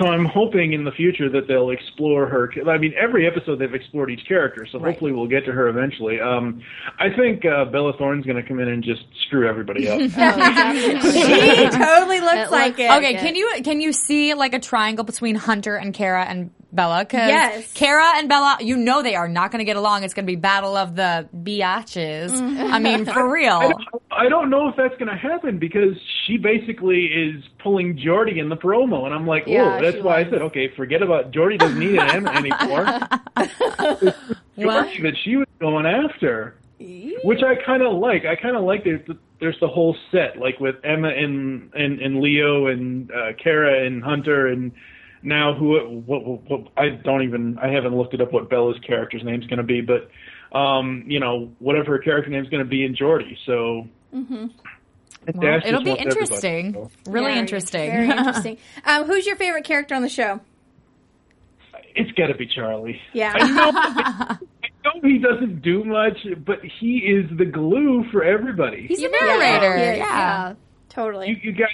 So 0.00 0.06
I'm 0.06 0.24
hoping 0.24 0.72
in 0.72 0.82
the 0.84 0.90
future 0.90 1.28
that 1.30 1.46
they'll 1.46 1.70
explore 1.70 2.26
her. 2.26 2.52
I 2.68 2.76
mean, 2.78 2.92
every 3.00 3.26
episode 3.26 3.60
they've 3.60 3.72
explored 3.72 4.10
each 4.10 4.26
character, 4.26 4.66
so 4.70 4.78
Right. 4.80 4.90
hopefully 4.92 5.12
we'll 5.12 5.28
get 5.28 5.44
to 5.44 5.52
her 5.52 5.68
eventually. 5.68 6.20
Um, 6.20 6.60
I 6.98 7.08
think 7.10 7.44
uh, 7.44 7.66
Bella 7.66 7.92
Thorne's 7.96 8.24
going 8.26 8.40
to 8.42 8.42
come 8.48 8.58
in 8.58 8.68
and 8.68 8.82
just 8.82 9.02
screw 9.26 9.48
everybody 9.48 9.88
up. 9.88 10.00
Oh. 10.16 11.10
She 11.12 11.68
totally 11.78 12.20
looks 12.20 12.48
It 12.48 12.50
like 12.50 12.68
looks 12.78 12.80
it. 12.80 12.88
like 12.88 12.98
Okay, 13.04 13.14
it. 13.14 13.20
can 13.20 13.34
you 13.36 13.50
can 13.62 13.80
you 13.80 13.92
see 13.92 14.34
like 14.34 14.54
a 14.54 14.58
triangle 14.60 15.04
between 15.04 15.34
Hunter 15.36 15.76
and 15.76 15.94
Kara 15.94 16.24
and 16.24 16.50
Bella. 16.72 17.04
Cause 17.04 17.28
Yes. 17.28 17.72
Kara 17.72 18.12
and 18.16 18.28
Bella, 18.28 18.58
you 18.60 18.76
know 18.76 19.02
they 19.02 19.14
are 19.16 19.28
not 19.28 19.50
going 19.50 19.58
to 19.60 19.64
get 19.64 19.76
along. 19.76 20.04
It's 20.04 20.14
going 20.14 20.24
to 20.26 20.30
be 20.30 20.36
battle 20.36 20.76
of 20.76 20.94
the 20.96 21.28
biatches. 21.36 22.30
I 22.40 22.78
mean, 22.78 23.04
for 23.04 23.20
I 23.28 23.32
real. 23.32 23.60
don't, 23.60 23.84
I 24.10 24.28
don't 24.28 24.50
know 24.50 24.68
if 24.68 24.76
that's 24.76 24.96
going 24.98 25.08
to 25.10 25.16
happen 25.16 25.58
because 25.58 25.96
she 26.26 26.36
basically 26.36 27.06
is 27.06 27.42
pulling 27.58 27.96
Jordi 27.96 28.38
in 28.38 28.48
the 28.48 28.56
promo, 28.56 29.04
and 29.06 29.14
I'm 29.14 29.26
like, 29.26 29.44
oh, 29.46 29.50
Yeah, 29.50 29.80
that's 29.80 30.02
why 30.02 30.18
was. 30.20 30.28
I 30.28 30.30
said, 30.30 30.42
okay, 30.42 30.68
forget 30.76 31.02
about 31.02 31.32
Jordi. 31.32 31.58
Doesn't 31.58 31.78
need 31.78 31.96
an 31.98 32.10
M 32.10 32.28
anymore. 32.28 33.00
It's 34.56 34.66
Well- 34.66 34.84
Jordi 34.84 35.02
that 35.02 35.14
she 35.24 35.36
was 35.36 35.46
going 35.60 35.86
after, 35.86 36.56
which 37.24 37.42
I 37.42 37.54
kind 37.64 37.82
of 37.82 37.94
like. 37.94 38.24
I 38.26 38.36
kind 38.36 38.56
of 38.56 38.62
like 38.64 38.84
there's 38.84 39.06
the, 39.06 39.16
there's 39.40 39.58
the 39.60 39.68
whole 39.68 39.96
set, 40.10 40.38
like 40.38 40.60
with 40.60 40.76
Emma 40.84 41.08
and 41.08 41.72
and, 41.74 42.00
and 42.00 42.20
Leo 42.20 42.66
and 42.66 43.10
uh, 43.10 43.32
Kara 43.42 43.86
and 43.86 44.02
Hunter 44.02 44.46
and. 44.48 44.72
Now, 45.22 45.54
who? 45.54 45.78
What, 46.06 46.24
what, 46.24 46.50
what? 46.50 46.60
I 46.76 46.88
don't 46.90 47.22
even. 47.22 47.58
I 47.58 47.68
haven't 47.68 47.94
looked 47.96 48.14
it 48.14 48.20
up. 48.20 48.32
What 48.32 48.48
Bella's 48.48 48.78
character's 48.86 49.22
name's 49.24 49.46
going 49.46 49.58
to 49.58 49.62
be, 49.64 49.80
but 49.82 50.10
um, 50.56 51.04
you 51.06 51.20
know, 51.20 51.50
whatever 51.58 51.92
her 51.92 51.98
character 51.98 52.30
name's 52.30 52.48
going 52.48 52.62
to 52.64 52.68
be 52.68 52.84
in 52.84 52.94
Jordi. 52.96 53.36
So 53.46 53.86
Well, 54.12 55.60
it'll 55.64 55.82
be 55.84 55.92
interesting. 55.92 56.72
so. 56.72 56.90
Really 57.10 57.26
Very- 57.28 57.38
interesting. 57.38 57.90
Very 57.90 58.10
interesting. 58.18 58.58
um, 58.84 59.04
who's 59.04 59.26
your 59.26 59.36
favorite 59.36 59.64
character 59.64 59.94
on 59.94 60.02
the 60.02 60.08
show? 60.08 60.40
It's 61.94 62.10
got 62.12 62.28
to 62.28 62.34
be 62.34 62.46
Charlie. 62.46 63.00
Yeah. 63.12 63.32
I 63.34 63.50
know, 63.50 63.70
I 63.74 64.36
know 64.84 65.00
he 65.02 65.18
doesn't 65.18 65.60
do 65.60 65.84
much, 65.84 66.16
but 66.46 66.60
he 66.80 66.98
is 66.98 67.26
the 67.36 67.44
glue 67.44 68.04
for 68.12 68.22
everybody. 68.24 68.86
He's 68.86 68.98
the 69.00 69.10
Yeah, 69.12 69.26
narrator. 69.26 69.76
he 69.76 69.82
is, 69.82 69.98
yeah. 69.98 70.06
Yeah. 70.48 70.54
Totally. 70.88 71.28
you 71.28 71.36
you 71.42 71.52
guys 71.52 71.68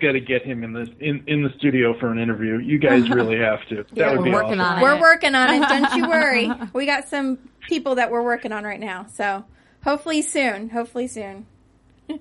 got 0.00 0.12
to 0.12 0.20
get 0.20 0.42
him 0.44 0.62
in 0.64 0.72
the 0.72 0.92
in, 1.00 1.24
in 1.26 1.42
the 1.42 1.50
studio 1.58 1.98
for 1.98 2.10
an 2.12 2.18
interview. 2.18 2.58
You 2.58 2.78
guys 2.78 3.08
really 3.10 3.38
have 3.38 3.66
to. 3.68 3.76
That 3.76 3.96
Yeah, 3.96 4.10
would 4.10 4.18
we're 4.18 4.24
be 4.24 4.30
working 4.32 4.60
awesome. 4.60 4.74
on 4.74 4.78
it. 4.78 4.82
We're 4.82 5.00
working 5.00 5.34
on 5.34 5.54
it. 5.54 5.68
Don't 5.68 5.94
you 5.96 6.08
worry. 6.08 6.50
We 6.72 6.86
got 6.86 7.08
some 7.08 7.38
people 7.68 7.94
that 7.96 8.10
we're 8.10 8.22
working 8.22 8.52
on 8.52 8.64
right 8.64 8.80
now. 8.80 9.06
So 9.14 9.44
hopefully 9.84 10.22
soon. 10.22 10.68
Hopefully 10.70 11.06
soon. 11.08 11.46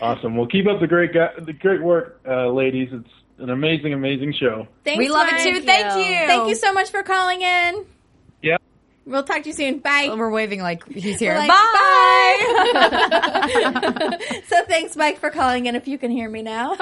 Awesome. 0.00 0.36
Well, 0.36 0.48
keep 0.48 0.66
up 0.66 0.80
the 0.80 0.86
great 0.88 1.14
guy, 1.14 1.28
the 1.38 1.52
great 1.52 1.80
work, 1.80 2.20
uh, 2.26 2.48
ladies. 2.48 2.88
It's 2.92 3.08
an 3.38 3.50
amazing, 3.50 3.92
amazing 3.92 4.32
show. 4.32 4.66
Thanks, 4.84 4.98
We 4.98 5.08
love 5.08 5.28
Mike. 5.30 5.46
it 5.46 5.52
too. 5.60 5.60
Thank 5.62 6.08
you. 6.08 6.26
Thank 6.26 6.48
you 6.48 6.56
so 6.56 6.72
much 6.72 6.90
for 6.90 7.04
calling 7.04 7.40
in. 7.40 7.86
Yeah. 8.42 8.56
We'll 9.06 9.22
talk 9.22 9.42
to 9.44 9.48
you 9.48 9.54
soon. 9.54 9.78
Bye. 9.78 10.12
We're 10.16 10.30
waving 10.30 10.60
like 10.60 10.88
he's 10.88 11.20
here. 11.20 11.34
We're 11.34 11.38
like, 11.38 11.48
Bye. 11.50 11.54
so 14.46 14.64
thanks, 14.66 14.96
Mike, 14.96 15.18
for 15.18 15.30
calling 15.30 15.66
in. 15.66 15.74
If 15.74 15.88
you 15.88 15.98
can 15.98 16.10
hear 16.10 16.28
me 16.28 16.42
now. 16.42 16.72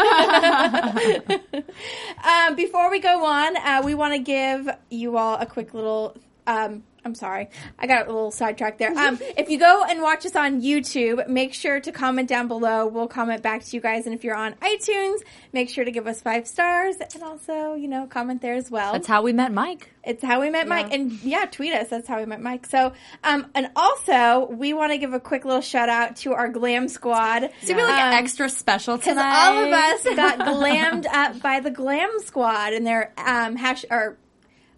um, 2.25 2.57
before 2.57 2.90
we 2.90 3.00
go 3.00 3.25
on, 3.25 3.57
uh, 3.57 3.83
we 3.85 3.95
want 3.95 4.14
to 4.14 4.19
give 4.19 4.69
you 4.90 5.16
all 5.16 5.38
a 5.38 5.47
quick 5.47 5.75
little. 5.75 6.16
Um, 6.47 6.83
I'm 7.04 7.14
sorry, 7.14 7.49
I 7.78 7.87
got 7.87 8.07
a 8.07 8.12
little 8.12 8.30
sidetracked 8.30 8.78
there. 8.78 8.90
Um, 9.00 9.19
if 9.38 9.49
you 9.49 9.59
go 9.59 9.85
and 9.88 10.02
watch 10.02 10.26
us 10.26 10.37
on 10.37 10.61
YouTube, 10.61 11.26
make 11.26 11.54
sure 11.54 11.80
to 11.80 11.90
comment 11.92 12.28
down 12.28 12.49
below. 12.49 12.87
We'll 12.87 13.09
comment 13.09 13.42
back 13.42 13.64
to 13.64 13.75
you 13.76 13.80
guys. 13.80 14.04
And 14.04 14.14
if 14.14 14.25
you're 14.25 14.35
on 14.37 14.54
iTunes, 14.57 15.21
make 15.54 15.71
sure 15.71 15.85
to 15.85 15.90
give 15.90 16.07
us 16.07 16.21
five 16.21 16.47
stars 16.47 16.97
and 17.14 17.23
also, 17.23 17.75
you 17.75 17.88
know, 17.88 18.07
comment 18.07 18.42
there 18.42 18.54
as 18.54 18.71
well. 18.71 18.92
That's 18.92 19.07
how 19.07 19.23
we 19.23 19.33
met 19.33 19.52
Mike. 19.52 19.90
It's 20.04 20.23
how 20.23 20.40
we 20.40 20.50
met 20.50 20.69
Mike. 20.69 20.92
And 20.92 21.12
yeah, 21.23 21.47
tweet 21.47 21.73
us. 21.73 21.88
That's 21.88 22.07
how 22.09 22.19
we 22.21 22.26
met 22.26 22.40
Mike. 22.42 22.66
So, 22.66 22.92
um, 23.25 23.47
and 23.54 23.71
also 23.76 24.49
we 24.50 24.73
want 24.75 24.92
to 24.92 24.99
give 24.99 25.14
a 25.14 25.21
quick 25.21 25.45
little 25.47 25.61
shout 25.62 25.88
out 25.88 26.16
to 26.16 26.33
our 26.35 26.49
glam 26.49 26.88
squad. 26.88 27.45
It's 27.45 27.69
gonna 27.71 27.76
be 27.83 27.83
like 27.88 28.02
Um, 28.02 28.12
extra 28.12 28.49
special 28.50 28.99
tonight. 29.09 29.47
all 29.47 29.64
of 29.64 29.73
us 29.73 30.04
got 30.16 30.38
glammed 30.47 31.07
up 31.07 31.40
by 31.40 31.61
the 31.61 31.71
glam 31.71 32.11
squad 32.25 32.73
and 32.75 32.87
their 32.87 33.12
um 33.16 33.57
hash 33.57 33.85
or 33.90 34.19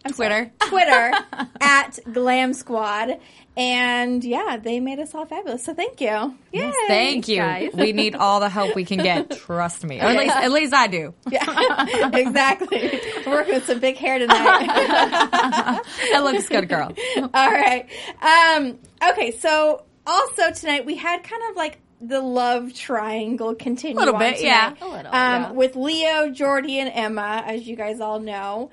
I'm 0.04 0.12
sorry, 0.12 0.50
Twitter. 0.50 0.52
Twitter 0.68 1.12
at 1.61 1.99
glam 2.12 2.52
squad. 2.54 3.18
And 3.54 4.25
yeah, 4.25 4.56
they 4.56 4.80
made 4.80 4.99
us 4.99 5.14
all 5.14 5.26
fabulous. 5.26 5.62
So 5.62 5.75
thank 5.75 6.00
you. 6.00 6.35
Yay. 6.52 6.73
Thank 6.88 7.28
you. 7.28 7.37
guys. 7.37 7.71
We 7.75 7.92
need 7.92 8.14
all 8.14 8.40
the 8.40 8.49
help 8.49 8.75
we 8.75 8.87
can 8.87 8.97
get. 9.02 9.30
Trust 9.38 9.85
me. 9.85 10.00
Or 10.00 10.04
at 10.04 10.16
least, 10.16 10.35
at 10.37 10.50
least 10.52 10.73
I 10.75 10.87
do. 10.87 11.12
Yeah, 11.30 12.09
exactly. 12.14 12.99
We're 13.26 13.32
working 13.32 13.54
with 13.54 13.66
some 13.66 13.78
big 13.78 13.97
hair 13.99 14.18
tonight. 14.18 14.66
That 16.12 16.21
looks 16.25 16.49
good, 16.49 16.68
girl. 16.68 16.92
All 17.35 17.50
right. 17.50 17.87
Um, 18.23 18.78
okay, 19.11 19.32
so 19.32 19.85
also 20.06 20.50
tonight 20.52 20.87
we 20.87 20.97
had 20.97 21.23
kind 21.23 21.42
of 21.50 21.56
like 21.56 21.78
the 22.00 22.21
love 22.21 22.73
triangle 22.75 23.54
continue. 23.54 23.97
A 23.97 24.00
little 24.00 24.18
bit, 24.18 24.38
tonight. 24.38 24.47
yeah. 24.49 24.75
A 24.80 24.88
little, 24.88 25.06
Um, 25.06 25.12
yeah. 25.14 25.50
With 25.52 25.76
Leo, 25.76 26.30
Jordi, 26.30 26.76
and 26.78 26.90
Emma, 26.92 27.42
as 27.47 27.66
you 27.68 27.76
guys 27.76 28.00
all 28.00 28.18
know. 28.18 28.71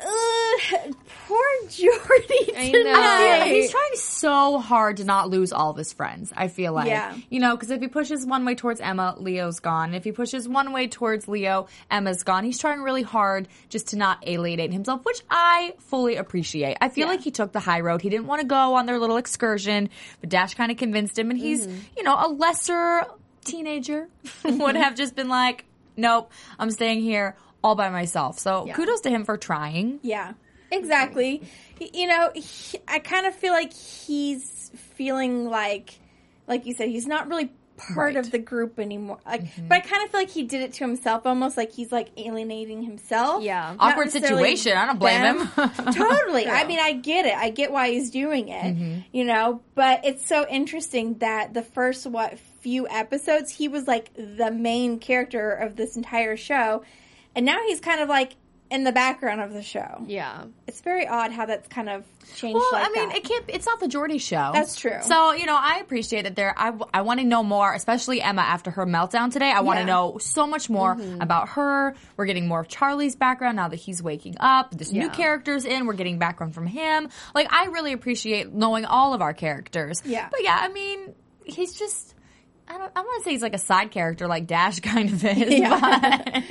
Ugh, 0.00 0.94
poor 1.28 1.38
Jordi. 1.66 2.56
I 2.56 2.70
tonight. 2.72 2.82
know. 2.82 3.44
He's 3.54 3.70
trying 3.70 3.94
so 3.94 4.58
hard 4.58 4.98
to 4.98 5.04
not 5.04 5.28
lose 5.30 5.52
all 5.52 5.70
of 5.70 5.76
his 5.76 5.92
friends. 5.92 6.32
I 6.36 6.48
feel 6.48 6.72
like, 6.72 6.88
Yeah. 6.88 7.14
you 7.30 7.40
know, 7.40 7.54
because 7.56 7.70
if 7.70 7.80
he 7.80 7.88
pushes 7.88 8.26
one 8.26 8.44
way 8.44 8.54
towards 8.54 8.80
Emma, 8.80 9.14
Leo's 9.18 9.60
gone. 9.60 9.94
If 9.94 10.04
he 10.04 10.12
pushes 10.12 10.48
one 10.48 10.72
way 10.72 10.88
towards 10.88 11.28
Leo, 11.28 11.66
Emma's 11.90 12.22
gone. 12.22 12.44
He's 12.44 12.58
trying 12.58 12.80
really 12.82 13.02
hard 13.02 13.48
just 13.68 13.88
to 13.88 13.96
not 13.96 14.18
alienate 14.26 14.72
himself, 14.72 15.04
which 15.04 15.20
I 15.30 15.74
fully 15.78 16.16
appreciate. 16.16 16.76
I 16.80 16.88
feel 16.88 17.06
Yeah. 17.06 17.12
like 17.12 17.20
he 17.20 17.30
took 17.30 17.52
the 17.52 17.60
high 17.60 17.80
road. 17.80 18.02
He 18.02 18.08
didn't 18.10 18.26
want 18.26 18.40
to 18.40 18.46
go 18.46 18.74
on 18.74 18.86
their 18.86 18.98
little 18.98 19.16
excursion, 19.16 19.88
but 20.20 20.28
Dash 20.30 20.54
kind 20.54 20.70
of 20.72 20.78
convinced 20.78 21.18
him, 21.18 21.30
and 21.30 21.38
he's, 21.38 21.66
Mm-hmm. 21.66 21.76
you 21.96 22.02
know, 22.02 22.16
a 22.18 22.28
lesser 22.28 23.04
teenager 23.44 24.08
would 24.44 24.76
have 24.76 24.94
just 24.94 25.14
been 25.16 25.28
like, 25.28 25.64
"Nope, 25.96 26.30
I'm 26.58 26.70
staying 26.70 27.00
here." 27.02 27.36
All 27.64 27.74
by 27.74 27.90
myself. 27.90 28.38
So 28.38 28.64
Yeah. 28.66 28.74
kudos 28.74 29.00
to 29.02 29.10
him 29.10 29.24
for 29.24 29.36
trying. 29.36 30.00
Yeah, 30.02 30.32
exactly. 30.70 31.42
You 31.78 32.06
know, 32.06 32.30
he, 32.34 32.78
I 32.88 32.98
kind 32.98 33.26
of 33.26 33.34
feel 33.34 33.52
like 33.52 33.72
he's 33.72 34.70
feeling 34.94 35.48
like, 35.48 35.98
like 36.46 36.66
you 36.66 36.74
said, 36.74 36.88
he's 36.88 37.06
not 37.06 37.28
really 37.28 37.46
part 37.76 37.96
Right. 37.96 38.10
Mm-hmm. 38.14 38.18
of 38.20 38.30
the 38.30 38.38
group 38.38 38.78
anymore. 38.78 39.18
Like, 39.26 39.42
but 39.68 39.74
I 39.76 39.80
kind 39.80 40.04
of 40.04 40.10
feel 40.10 40.20
like 40.20 40.30
he 40.30 40.44
did 40.44 40.60
it 40.60 40.74
to 40.74 40.84
himself, 40.84 41.26
almost 41.26 41.56
like 41.56 41.72
he's 41.72 41.90
like 41.90 42.10
alienating 42.16 42.82
himself. 42.82 43.42
Yeah. 43.42 43.74
Not 43.76 43.92
Awkward 43.92 44.10
situation. 44.12 44.76
I 44.76 44.86
don't 44.86 44.98
blame 45.00 45.22
them. 45.22 45.38
him. 45.46 45.70
totally. 45.92 46.46
I 46.46 46.64
mean, 46.66 46.78
I 46.78 46.92
get 46.92 47.26
it. 47.26 47.34
I 47.34 47.50
get 47.50 47.72
why 47.72 47.90
he's 47.90 48.10
doing 48.10 48.48
it. 48.50 48.62
Mm-hmm. 48.76 48.98
You 49.12 49.24
know, 49.24 49.62
but 49.74 50.04
it's 50.04 50.24
so 50.26 50.46
interesting 50.48 51.18
that 51.18 51.54
the 51.54 51.62
first 51.62 52.06
what 52.06 52.38
few 52.60 52.86
episodes 52.88 53.50
he 53.50 53.66
was 53.66 53.88
like 53.88 54.10
the 54.14 54.52
main 54.52 55.00
character 55.00 55.50
of 55.50 55.74
this 55.74 55.96
entire 55.96 56.36
show, 56.36 56.84
and 57.34 57.46
now 57.46 57.58
he's 57.66 57.80
kind 57.80 58.00
of 58.00 58.08
like 58.08 58.36
in 58.70 58.84
the 58.84 58.92
background 58.92 59.42
of 59.42 59.52
the 59.52 59.62
show. 59.62 60.02
Yeah. 60.06 60.44
It's 60.66 60.80
very 60.80 61.06
odd 61.06 61.30
how 61.30 61.44
that's 61.44 61.68
kind 61.68 61.90
of 61.90 62.06
changed. 62.34 62.54
Well, 62.54 62.68
like 62.72 62.88
I 62.88 62.90
mean, 62.90 63.08
that. 63.10 63.18
it 63.18 63.24
can't. 63.24 63.44
It's 63.48 63.66
not 63.66 63.80
the 63.80 63.86
Jordi 63.86 64.18
show. 64.18 64.50
That's 64.54 64.76
true. 64.76 64.96
So 65.02 65.32
you 65.32 65.44
know, 65.44 65.58
I 65.60 65.80
appreciate 65.82 66.22
that. 66.22 66.36
There, 66.36 66.54
I, 66.56 66.72
I 66.94 67.02
want 67.02 67.20
to 67.20 67.26
know 67.26 67.42
more, 67.42 67.74
especially 67.74 68.22
Emma 68.22 68.40
after 68.40 68.70
her 68.70 68.86
meltdown 68.86 69.30
today. 69.30 69.52
I 69.52 69.60
want 69.60 69.76
to 69.76 69.82
Yeah. 69.82 69.86
know 69.86 70.16
so 70.18 70.46
much 70.46 70.70
more 70.70 70.96
mm-hmm. 70.96 71.20
about 71.20 71.50
her. 71.50 71.94
We're 72.16 72.24
getting 72.24 72.48
more 72.48 72.60
of 72.60 72.68
Charlie's 72.68 73.14
background 73.14 73.56
now 73.56 73.68
that 73.68 73.76
he's 73.76 74.02
waking 74.02 74.36
up. 74.40 74.70
This 74.70 74.90
new 74.90 75.10
character's 75.10 75.66
in. 75.66 75.84
We're 75.84 75.92
getting 75.92 76.18
background 76.18 76.54
from 76.54 76.66
him. 76.66 77.10
Like, 77.34 77.52
I 77.52 77.66
really 77.66 77.92
appreciate 77.92 78.54
knowing 78.54 78.86
all 78.86 79.12
of 79.12 79.20
our 79.20 79.34
characters. 79.34 80.00
Yeah. 80.06 80.28
But 80.30 80.42
yeah, 80.44 80.56
I 80.58 80.68
mean, 80.68 81.14
he's 81.44 81.78
just. 81.78 82.14
I 82.68 82.78
don't. 82.78 82.92
I 82.94 83.00
want 83.00 83.22
to 83.22 83.24
say 83.24 83.32
he's 83.32 83.42
like 83.42 83.54
a 83.54 83.58
side 83.58 83.90
character, 83.90 84.26
like 84.26 84.46
Dash 84.46 84.80
kind 84.80 85.10
of 85.10 85.24
is. 85.24 85.52
Yeah. 85.52 86.42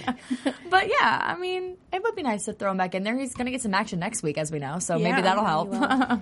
But, 0.44 0.54
but 0.70 0.88
yeah, 0.88 1.20
I 1.22 1.38
mean, 1.40 1.78
it 1.92 2.04
would 2.04 2.16
be 2.16 2.24
nice 2.24 2.46
to 2.46 2.54
throw 2.54 2.72
him 2.72 2.78
back 2.78 2.96
in 2.96 3.04
there. 3.04 3.18
He's 3.18 3.34
going 3.34 3.46
to 3.46 3.52
get 3.52 3.62
some 3.62 3.74
action 3.74 4.00
next 4.00 4.24
week, 4.24 4.38
as 4.38 4.52
we 4.52 4.60
know. 4.60 4.80
So 4.80 4.98
Yeah, 4.98 5.10
maybe 5.10 5.22
that'll 5.22 5.46
help. 5.46 5.74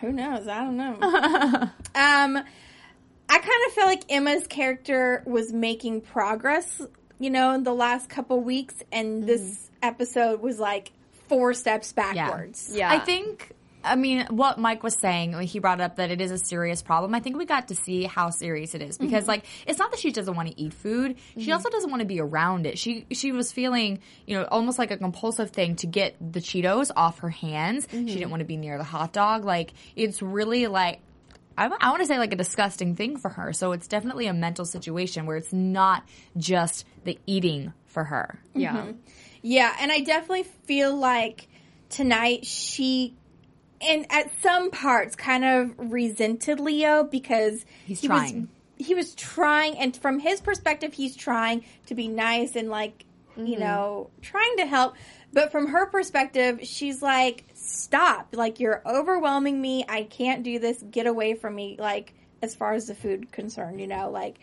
Who 0.00 0.12
knows? 0.12 0.46
I 0.46 0.60
don't 0.60 0.76
know. 0.76 0.92
um, 1.02 2.44
I 3.28 3.38
kind 3.38 3.66
of 3.66 3.72
feel 3.72 3.86
like 3.86 4.04
Emma's 4.10 4.46
character 4.46 5.22
was 5.26 5.52
making 5.52 6.02
progress, 6.02 6.82
you 7.18 7.30
know, 7.30 7.54
in 7.54 7.64
the 7.64 7.74
last 7.74 8.08
couple 8.08 8.40
weeks, 8.40 8.74
and 8.92 9.26
this 9.26 9.70
episode 9.82 10.40
was 10.42 10.58
like 10.58 10.92
four 11.28 11.54
steps 11.54 11.92
backwards. 11.92 12.70
Yeah. 12.72 12.92
I 12.92 12.98
think. 12.98 13.52
I 13.86 13.96
mean, 13.96 14.26
what 14.30 14.58
Mike 14.58 14.82
was 14.82 14.94
saying, 14.94 15.38
he 15.40 15.58
brought 15.58 15.80
up 15.80 15.96
that 15.96 16.10
it 16.10 16.20
is 16.20 16.30
a 16.30 16.38
serious 16.38 16.82
problem. 16.82 17.14
I 17.14 17.20
think 17.20 17.36
we 17.36 17.44
got 17.44 17.68
to 17.68 17.74
see 17.74 18.04
how 18.04 18.30
serious 18.30 18.74
it 18.74 18.82
is 18.82 18.96
mm-hmm. 18.96 19.06
because, 19.06 19.26
like, 19.28 19.44
it's 19.66 19.78
not 19.78 19.90
that 19.90 20.00
she 20.00 20.12
doesn't 20.12 20.34
want 20.34 20.48
to 20.48 20.60
eat 20.60 20.74
food. 20.74 21.16
She 21.34 21.40
mm-hmm. 21.40 21.52
also 21.52 21.70
doesn't 21.70 21.90
want 21.90 22.00
to 22.00 22.06
be 22.06 22.20
around 22.20 22.66
it. 22.66 22.78
She 22.78 23.06
she 23.12 23.32
was 23.32 23.52
feeling, 23.52 24.00
you 24.26 24.36
know, 24.36 24.44
almost 24.44 24.78
like 24.78 24.90
a 24.90 24.96
compulsive 24.96 25.50
thing 25.50 25.76
to 25.76 25.86
get 25.86 26.16
the 26.20 26.40
Cheetos 26.40 26.90
off 26.96 27.20
her 27.20 27.30
hands. 27.30 27.86
She 27.90 27.96
mm-hmm. 27.96 28.06
didn't 28.06 28.30
want 28.30 28.40
to 28.40 28.46
be 28.46 28.56
near 28.56 28.78
the 28.78 28.84
hot 28.84 29.12
dog. 29.12 29.44
Like, 29.44 29.72
it's 29.94 30.20
really 30.22 30.66
like 30.66 31.00
I, 31.58 31.70
I 31.80 31.90
want 31.90 32.00
to 32.00 32.06
say 32.06 32.18
like 32.18 32.32
a 32.32 32.36
disgusting 32.36 32.96
thing 32.96 33.16
for 33.16 33.28
her. 33.30 33.52
So 33.52 33.72
it's 33.72 33.88
definitely 33.88 34.26
a 34.26 34.34
mental 34.34 34.64
situation 34.64 35.26
where 35.26 35.36
it's 35.36 35.52
not 35.52 36.06
just 36.36 36.84
the 37.04 37.18
eating 37.26 37.72
for 37.86 38.04
her. 38.04 38.38
Yeah. 38.54 38.92
Yeah, 39.42 39.74
and 39.80 39.92
I 39.92 40.00
definitely 40.00 40.42
feel 40.64 40.96
like 40.96 41.48
tonight 41.88 42.46
she, 42.46 43.14
and 43.80 44.06
at 44.10 44.30
some 44.42 44.70
parts, 44.70 45.16
kind 45.16 45.44
of 45.44 45.74
resented 45.92 46.60
Leo 46.60 47.04
because 47.04 47.64
He's 47.86 48.00
he 48.00 48.06
trying. 48.08 48.48
Was, 48.78 48.86
he 48.86 48.94
was 48.94 49.14
trying, 49.14 49.78
and 49.78 49.96
from 49.96 50.18
his 50.18 50.40
perspective, 50.40 50.92
he's 50.94 51.16
trying 51.16 51.64
to 51.86 51.94
be 51.94 52.08
nice 52.08 52.56
and 52.56 52.68
like 52.68 53.04
Mm-hmm. 53.36 53.46
you 53.48 53.58
know 53.58 54.08
trying 54.22 54.56
to 54.56 54.64
help. 54.66 54.94
But 55.30 55.52
from 55.52 55.66
her 55.66 55.84
perspective, 55.84 56.60
she's 56.62 57.02
like, 57.02 57.44
"Stop! 57.52 58.28
Like 58.32 58.60
you're 58.60 58.80
overwhelming 58.86 59.60
me. 59.60 59.84
I 59.86 60.04
can't 60.04 60.42
do 60.42 60.58
this. 60.58 60.82
Get 60.90 61.06
away 61.06 61.34
from 61.34 61.54
me." 61.54 61.76
Like 61.78 62.14
as 62.40 62.54
far 62.54 62.72
as 62.72 62.86
the 62.86 62.94
food 62.94 63.30
concerned, 63.32 63.78
you 63.78 63.88
know, 63.88 64.08
like 64.10 64.38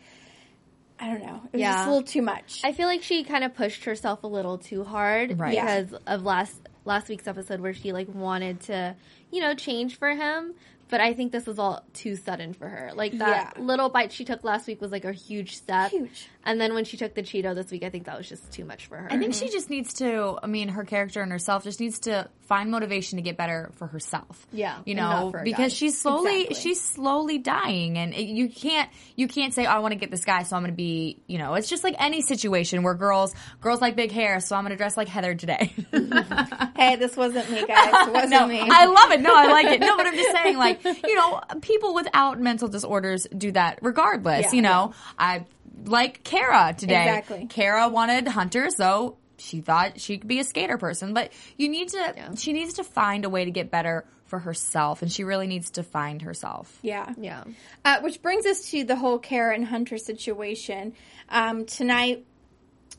I 1.00 1.08
don't 1.08 1.22
know. 1.26 1.42
It 1.46 1.54
was 1.54 1.60
Yeah. 1.62 1.72
just 1.74 1.88
a 1.88 1.90
little 1.92 2.04
too 2.08 2.22
much. 2.22 2.62
I 2.64 2.72
feel 2.72 2.86
like 2.88 3.02
she 3.02 3.24
kind 3.24 3.44
of 3.44 3.56
pushed 3.56 3.86
herself 3.86 4.24
a 4.24 4.28
little 4.28 4.60
too 4.60 4.84
hard 4.84 5.40
Right. 5.40 5.56
Yeah. 5.56 5.82
because 5.82 6.00
of 6.06 6.22
last 6.24 6.56
last 6.86 7.10
week's 7.10 7.28
episode 7.28 7.60
where 7.60 7.74
she 7.74 7.92
like 7.92 8.08
wanted 8.14 8.60
to, 8.62 8.96
you 9.32 9.42
know, 9.42 9.54
change 9.54 9.98
for 9.98 10.10
him. 10.10 10.54
But 10.90 11.02
I 11.02 11.14
think 11.14 11.32
this 11.32 11.46
was 11.48 11.58
all 11.60 11.84
too 11.94 12.16
sudden 12.16 12.54
for 12.54 12.68
her. 12.68 12.92
Like 12.94 13.18
that 13.18 13.54
Yeah. 13.58 13.64
little 13.64 13.90
bite 13.90 14.12
she 14.12 14.26
took 14.26 14.44
last 14.44 14.68
week 14.68 14.80
was 14.82 14.92
like 14.92 15.06
a 15.06 15.12
huge 15.12 15.56
step. 15.58 15.92
Huge. 15.92 16.28
And 16.46 16.60
then 16.60 16.74
when 16.74 16.84
she 16.84 16.98
took 16.98 17.16
the 17.16 17.24
Cheeto 17.24 17.56
this 17.56 17.72
week, 17.72 17.84
I 17.84 17.90
think 17.90 18.06
that 18.06 18.18
was 18.18 18.28
just 18.28 18.52
too 18.52 18.66
much 18.66 18.88
for 18.88 18.98
her. 18.98 19.08
I 19.12 19.18
think 19.18 19.34
she 19.34 19.50
just 19.50 19.70
needs 19.70 19.94
to. 19.96 20.38
I 20.44 20.48
mean, 20.48 20.68
her 20.70 20.84
character 20.84 21.22
and 21.22 21.32
herself 21.32 21.64
just 21.64 21.80
needs 21.80 22.00
to 22.00 22.28
find 22.42 22.70
motivation 22.70 23.16
to 23.16 23.22
get 23.22 23.38
better 23.38 23.72
for 23.76 23.88
herself. 23.88 24.46
Yeah, 24.52 24.78
you 24.86 24.92
and 24.92 24.98
know, 24.98 25.10
not 25.10 25.32
for 25.32 25.42
because 25.44 25.72
guy. 25.72 25.76
she's 25.76 25.98
slowly 26.00 26.42
Exactly. 26.42 26.56
she's 26.62 26.82
slowly 26.82 27.38
dying, 27.38 27.98
and 27.98 28.14
it, 28.14 28.26
you 28.28 28.50
can't 28.50 28.90
you 29.16 29.30
can't 29.30 29.54
say 29.54 29.66
oh, 29.66 29.70
I 29.70 29.80
want 29.80 29.94
to 29.94 29.98
get 29.98 30.12
this 30.12 30.26
guy, 30.26 30.44
so 30.44 30.58
I'm 30.58 30.64
going 30.64 30.74
to 30.74 30.76
be 30.76 31.18
you 31.28 31.38
know. 31.38 31.54
It's 31.54 31.70
just 31.70 31.84
like 31.86 31.96
any 31.98 32.22
situation 32.22 32.84
where 32.84 32.94
girls 32.94 33.34
girls 33.62 33.80
like 33.82 33.96
big 33.96 34.12
hair, 34.12 34.42
so 34.42 34.58
I'm 34.58 34.64
going 34.64 34.72
to 34.72 34.78
dress 34.78 34.98
like 34.98 35.08
Heather 35.08 35.36
today. 35.36 35.74
hey, 36.76 36.98
this 36.98 37.16
wasn't 37.16 37.50
me, 37.50 37.66
guys. 37.66 38.08
It 38.08 38.14
wasn't 38.14 38.32
no, 38.32 38.48
me. 38.48 38.60
I 38.62 38.86
love 38.86 39.12
it. 39.12 39.22
No, 39.22 39.34
I 39.34 39.48
like 39.48 39.68
it. 39.68 39.80
No, 39.80 39.96
but 39.96 40.06
I'm 40.08 40.16
just 40.16 40.32
saying, 40.32 40.58
like, 40.58 40.83
you 41.04 41.16
know, 41.16 41.42
people 41.62 41.94
without 41.94 42.40
mental 42.40 42.68
disorders 42.68 43.28
do 43.36 43.52
that 43.54 43.80
regardless. 43.82 44.46
Yeah, 44.48 44.52
you 44.54 44.62
know, 44.62 44.94
I 45.18 45.46
like 45.86 46.24
Kara 46.24 46.74
today. 46.78 47.02
Exactly. 47.02 47.48
Kara 47.50 47.90
wanted 47.90 48.28
Hunter, 48.28 48.70
so 48.70 49.18
she 49.38 49.62
thought 49.62 50.00
she 50.00 50.18
could 50.18 50.28
be 50.28 50.40
a 50.40 50.44
skater 50.44 50.78
person. 50.78 51.14
But 51.14 51.32
you 51.58 51.70
need 51.70 51.90
to, 51.90 51.98
Yeah. 52.16 52.36
she 52.36 52.54
needs 52.54 52.76
to 52.76 52.84
find 52.84 53.26
a 53.26 53.30
way 53.30 53.46
to 53.46 53.52
get 53.52 53.72
better 53.72 54.06
for 54.26 54.40
herself, 54.40 55.02
and 55.02 55.12
she 55.12 55.24
really 55.24 55.48
needs 55.48 55.72
to 55.72 55.84
find 55.84 56.22
herself. 56.24 56.80
yeah. 56.82 57.14
yeah. 57.18 57.44
Uh, 57.86 58.00
which 58.02 58.22
brings 58.22 58.46
us 58.48 58.72
to 58.72 58.84
the 58.84 58.96
whole 58.96 59.20
Kara 59.20 59.54
and 59.54 59.66
Hunter 59.66 59.98
situation. 59.98 60.94
Um, 61.30 61.66
tonight, 61.66 62.26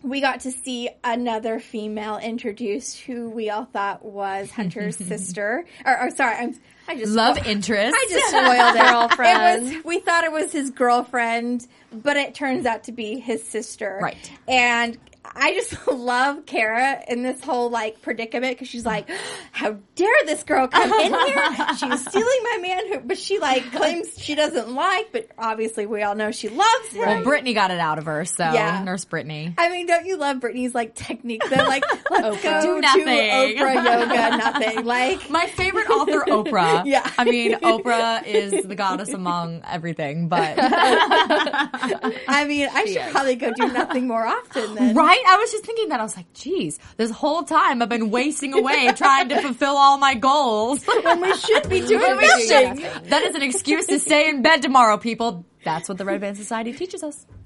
we 0.03 0.21
got 0.21 0.41
to 0.41 0.53
see 0.53 0.91
another 1.03 1.59
female 1.61 2.19
introduced 2.19 3.01
who 3.01 3.31
we 3.31 3.49
all 3.51 3.65
thought 3.65 4.05
was 4.05 4.51
Hunter's 4.51 4.97
sister. 5.09 5.65
Or, 5.85 6.03
or 6.03 6.11
sorry, 6.11 6.37
I'm, 6.37 6.55
I 6.87 6.97
just 6.97 7.13
Love 7.13 7.39
interest. 7.47 7.97
I 7.99 8.07
just 8.11 8.29
spoiled 8.31 8.77
it. 8.77 8.91
Girlfriend. 8.91 9.69
It 9.69 9.75
was, 9.77 9.85
we 9.85 10.01
thought 10.01 10.25
it 10.25 10.33
was 10.33 10.53
his 10.53 10.71
girlfriend, 10.71 11.67
but 11.93 12.17
it 12.17 12.35
turns 12.35 12.67
out 12.67 12.85
to 12.85 12.93
be 12.93 13.19
his 13.19 13.43
sister. 13.43 13.99
Right. 14.03 14.31
And 14.47 14.99
I 15.25 15.55
just 15.55 15.87
love 15.93 16.47
Kara 16.47 17.03
in 17.09 17.23
this 17.23 17.43
whole 17.43 17.71
like 17.71 18.03
predicament 18.03 18.55
because 18.55 18.69
she's 18.69 18.85
like, 18.87 19.09
"How 19.53 19.77
dare 19.97 20.15
this 20.27 20.43
girl 20.43 20.69
come 20.69 20.93
in 20.93 21.13
here? 21.13 21.69
She's 21.77 22.07
stealing 22.07 22.39
my 22.43 22.59
man." 22.61 22.89
Who, 22.93 23.01
but 23.01 23.19
she 23.19 23.39
like 23.39 23.71
claims 23.73 24.19
she 24.19 24.35
doesn't 24.35 24.73
like, 24.75 25.13
but 25.13 25.29
obviously 25.39 25.87
we 25.87 26.03
all 26.03 26.15
know 26.15 26.31
she 26.31 26.49
loves 26.49 26.89
him. 26.93 27.01
well, 27.07 27.23
Brittany 27.25 27.55
got 27.55 27.71
it 27.71 27.81
out 27.81 27.99
of 27.99 28.07
her, 28.07 28.25
so 28.25 28.45
Yeah. 28.53 28.83
Nurse 28.85 29.05
Brittany. 29.05 29.55
I 29.57 29.69
mean, 29.71 29.87
don't 29.87 30.05
you 30.07 30.17
love 30.17 30.41
Brittany's 30.41 30.75
like 30.75 30.95
technique? 30.95 31.43
They're 31.49 31.65
like, 31.67 31.85
let's 32.11 32.43
go 32.43 32.61
Do 32.63 32.81
to. 32.81 32.89
Oprah 32.89 33.75
yoga, 33.75 34.37
nothing. 34.37 34.85
Like, 34.95 35.31
My 35.31 35.47
favorite 35.47 35.89
author, 35.89 36.25
Oprah. 36.29 36.83
Yeah. 36.85 37.09
I 37.17 37.25
mean, 37.25 37.55
Oprah 37.55 38.25
is 38.27 38.65
the 38.67 38.75
goddess 38.75 39.11
among 39.11 39.63
everything, 39.67 40.29
but 40.29 40.57
I 40.59 42.45
mean, 42.47 42.69
I 42.73 42.85
should 42.87 43.11
probably 43.13 43.37
go 43.37 43.53
do 43.53 43.69
nothing 43.73 44.07
more 44.07 44.27
often 44.27 44.75
then. 44.75 44.95
Right? 44.95 45.14
I 45.27 45.37
was 45.37 45.51
just 45.53 45.65
thinking 45.65 45.89
that. 45.91 46.01
I 46.01 46.03
was 46.03 46.17
like, 46.17 46.33
geez, 46.35 46.79
this 46.97 47.11
whole 47.11 47.43
time 47.43 47.83
I've 47.83 47.89
been 47.89 48.11
wasting 48.11 48.55
away 48.55 48.91
trying 48.97 49.29
to 49.31 49.41
fulfill 49.43 49.77
all 49.77 49.99
my 49.99 50.15
goals. 50.15 50.85
When 50.87 51.21
we 51.21 51.37
should 51.37 51.69
be 51.69 51.81
doing 51.87 52.01
When 52.01 52.17
we 52.19 52.27
nothing. 52.27 52.79
should- 52.81 53.05
that 53.11 53.23
is 53.23 53.35
an 53.35 53.43
excuse 53.43 53.87
to 53.87 53.99
stay 53.99 54.29
in 54.29 54.43
bed 54.43 54.63
tomorrow, 54.63 54.97
people. 54.99 55.45
That's 55.65 55.89
what 55.89 55.99
the 55.99 56.05
Red 56.05 56.21
Band 56.21 56.37
Society 56.37 56.73
teaches 56.73 57.03
us. 57.03 57.27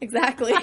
Exactly. 0.00 0.52
so, 0.52 0.58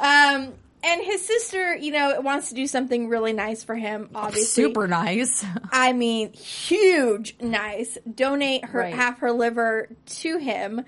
um, 0.00 0.52
and 0.86 1.02
his 1.02 1.24
sister, 1.26 1.74
you 1.74 1.90
know, 1.92 2.20
wants 2.20 2.50
to 2.50 2.54
do 2.54 2.66
something 2.68 3.08
really 3.08 3.32
nice 3.32 3.64
for 3.64 3.74
him. 3.74 4.10
Obviously, 4.14 4.62
Super 4.64 4.86
nice. 4.86 5.44
I 5.72 5.92
mean, 5.92 6.32
huge 6.32 7.34
nice. 7.40 7.96
Donate 8.14 8.66
her 8.66 8.78
Right. 8.80 8.94
half 8.94 9.18
her 9.20 9.32
liver 9.32 9.88
to 10.20 10.38
him. 10.38 10.84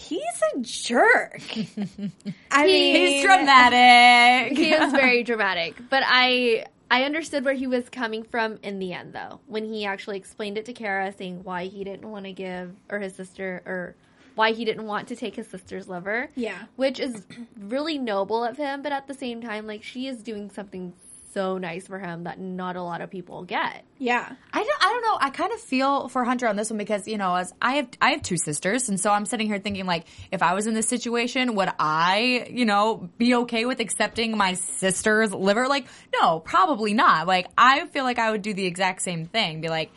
He's 0.00 0.42
a 0.54 0.60
jerk. 0.60 1.40
I 2.50 2.66
mean, 2.66 2.96
He's 2.96 3.22
dramatic. 3.24 4.56
he 4.56 4.70
is 4.72 4.92
very 4.92 5.22
dramatic. 5.22 5.76
But 5.90 6.02
I 6.06 6.64
I 6.90 7.04
understood 7.04 7.44
where 7.44 7.54
he 7.54 7.66
was 7.66 7.88
coming 7.88 8.22
from 8.24 8.58
in 8.62 8.78
the 8.78 8.92
end 8.92 9.12
though. 9.12 9.40
When 9.46 9.64
he 9.64 9.84
actually 9.84 10.16
explained 10.16 10.58
it 10.58 10.64
to 10.66 10.72
Kara 10.72 11.12
saying 11.12 11.44
why 11.44 11.66
he 11.66 11.84
didn't 11.84 12.10
want 12.10 12.24
to 12.24 12.32
give 12.32 12.74
or 12.90 12.98
his 12.98 13.14
sister 13.14 13.62
or 13.66 13.94
why 14.34 14.52
he 14.52 14.64
didn't 14.64 14.86
want 14.86 15.08
to 15.08 15.16
take 15.16 15.36
his 15.36 15.46
sister's 15.48 15.88
liver. 15.88 16.28
Yeah. 16.34 16.58
Which 16.76 16.98
is 16.98 17.26
really 17.58 17.98
noble 17.98 18.42
of 18.42 18.56
him, 18.56 18.82
but 18.82 18.92
at 18.92 19.06
the 19.06 19.14
same 19.14 19.40
time 19.42 19.66
like 19.66 19.82
she 19.82 20.06
is 20.08 20.22
doing 20.22 20.50
something 20.50 20.94
so 21.32 21.58
nice 21.58 21.86
for 21.86 21.98
him 21.98 22.24
that 22.24 22.40
not 22.40 22.76
a 22.76 22.82
lot 22.82 23.00
of 23.00 23.10
people 23.10 23.44
get. 23.44 23.84
Yeah. 23.98 24.32
I 24.52 24.58
don't, 24.58 24.82
I 24.82 24.92
don't 24.92 25.02
know. 25.02 25.18
I 25.20 25.30
kind 25.30 25.52
of 25.52 25.60
feel 25.60 26.08
for 26.08 26.24
Hunter 26.24 26.46
on 26.46 26.56
this 26.56 26.70
one 26.70 26.78
because 26.78 27.06
you 27.06 27.18
know, 27.18 27.34
as 27.34 27.52
I 27.60 27.74
have, 27.74 27.88
I 28.00 28.10
have 28.10 28.22
two 28.22 28.36
sisters, 28.36 28.88
and 28.88 28.98
so 28.98 29.10
I'm 29.10 29.26
sitting 29.26 29.46
here 29.46 29.58
thinking 29.58 29.86
like, 29.86 30.06
if 30.30 30.42
I 30.42 30.54
was 30.54 30.66
in 30.66 30.74
this 30.74 30.88
situation, 30.88 31.54
would 31.54 31.70
I, 31.78 32.48
you 32.50 32.64
know, 32.64 33.08
be 33.18 33.34
okay 33.36 33.66
with 33.66 33.80
accepting 33.80 34.36
my 34.36 34.54
sister's 34.54 35.32
liver? 35.32 35.68
Like, 35.68 35.86
no, 36.12 36.40
probably 36.40 36.94
not. 36.94 37.26
Like, 37.26 37.46
I 37.56 37.86
feel 37.86 38.04
like 38.04 38.18
I 38.18 38.30
would 38.30 38.42
do 38.42 38.54
the 38.54 38.66
exact 38.66 39.02
same 39.02 39.26
thing. 39.26 39.60
Be 39.60 39.68
like, 39.68 39.90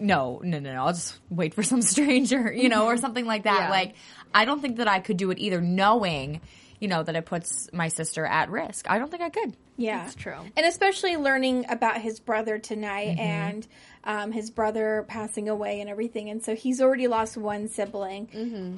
no, 0.00 0.40
no, 0.42 0.58
no, 0.58 0.72
no. 0.72 0.84
I'll 0.84 0.92
just 0.92 1.18
wait 1.30 1.54
for 1.54 1.62
some 1.62 1.82
stranger, 1.82 2.52
you 2.52 2.68
know, 2.68 2.86
or 2.86 2.92
mm-hmm. 2.92 3.00
something 3.00 3.26
like 3.26 3.44
that. 3.44 3.64
Yeah. 3.64 3.70
Like, 3.70 3.94
I 4.34 4.44
don't 4.44 4.60
think 4.60 4.76
that 4.76 4.88
I 4.88 5.00
could 5.00 5.16
do 5.16 5.30
it 5.30 5.38
either, 5.38 5.60
knowing, 5.60 6.40
you 6.80 6.88
know, 6.88 7.02
that 7.02 7.16
it 7.16 7.26
puts 7.26 7.68
my 7.72 7.88
sister 7.88 8.24
at 8.24 8.50
risk. 8.50 8.88
I 8.90 8.98
don't 8.98 9.10
think 9.10 9.22
I 9.22 9.30
could. 9.30 9.56
Yeah, 9.76 9.98
That's 10.04 10.14
true. 10.14 10.36
And 10.56 10.66
especially 10.66 11.16
learning 11.16 11.66
about 11.68 12.00
his 12.00 12.18
brother 12.20 12.58
tonight 12.58 13.16
Mm-hmm. 13.16 13.20
and 13.20 13.66
um, 14.04 14.32
his 14.32 14.50
brother 14.50 15.04
passing 15.08 15.48
away 15.48 15.80
and 15.80 15.88
everything. 15.90 16.30
And 16.30 16.42
so 16.42 16.54
he's 16.56 16.80
already 16.80 17.06
lost 17.08 17.36
one 17.36 17.68
sibling. 17.68 18.26
Mm-hmm. 18.28 18.76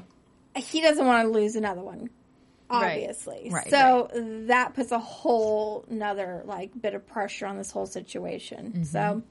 He 0.60 0.80
doesn't 0.80 1.06
want 1.06 1.26
to 1.26 1.30
lose 1.32 1.56
another 1.56 1.80
one, 1.82 2.10
obviously. 2.68 3.48
Right, 3.50 3.70
so 3.70 4.10
that 4.48 4.74
puts 4.74 4.90
a 4.92 4.98
whole 4.98 5.84
another 5.88 6.42
like 6.44 6.70
bit 6.80 6.94
of 6.94 7.06
pressure 7.06 7.46
on 7.46 7.56
this 7.56 7.70
whole 7.70 7.86
situation. 7.86 8.72
Mm-hmm. 8.72 8.82
So 8.84 9.22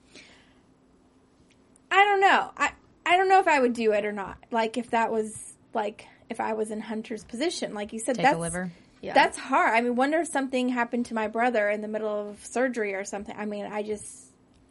I 1.92 2.04
don't 2.06 2.22
know. 2.22 2.52
I 2.58 2.72
I 3.06 3.18
don't 3.18 3.30
know 3.30 3.40
if 3.40 3.48
I 3.48 3.60
would 3.60 3.74
do 3.74 3.92
it 3.94 4.06
or 4.06 4.12
not. 4.12 4.38
Like 4.52 4.78
if 4.78 4.92
that 4.92 5.12
was 5.12 5.54
like 5.74 6.08
if 6.30 6.40
I 6.40 6.54
was 6.54 6.72
in 6.72 6.80
Hunter's 6.82 7.24
position, 7.24 7.74
like 7.74 7.94
you 7.94 8.00
said, 8.00 8.16
Take 8.16 8.24
that's 8.26 8.36
a 8.38 8.40
liver. 8.40 8.72
Yeah. 9.02 9.14
that's 9.14 9.38
hard. 9.38 9.74
I 9.74 9.82
mean, 9.82 9.96
wonder 9.96 10.20
if 10.20 10.28
something 10.28 10.70
happened 10.70 11.06
to 11.08 11.14
my 11.14 11.28
brother 11.28 11.70
in 11.70 11.82
the 11.82 11.88
middle 11.88 12.30
of 12.30 12.46
surgery 12.46 12.94
or 12.96 13.04
something. 13.06 13.34
I 13.38 13.46
mean, 13.46 13.66
I 13.66 13.82
just 13.84 14.26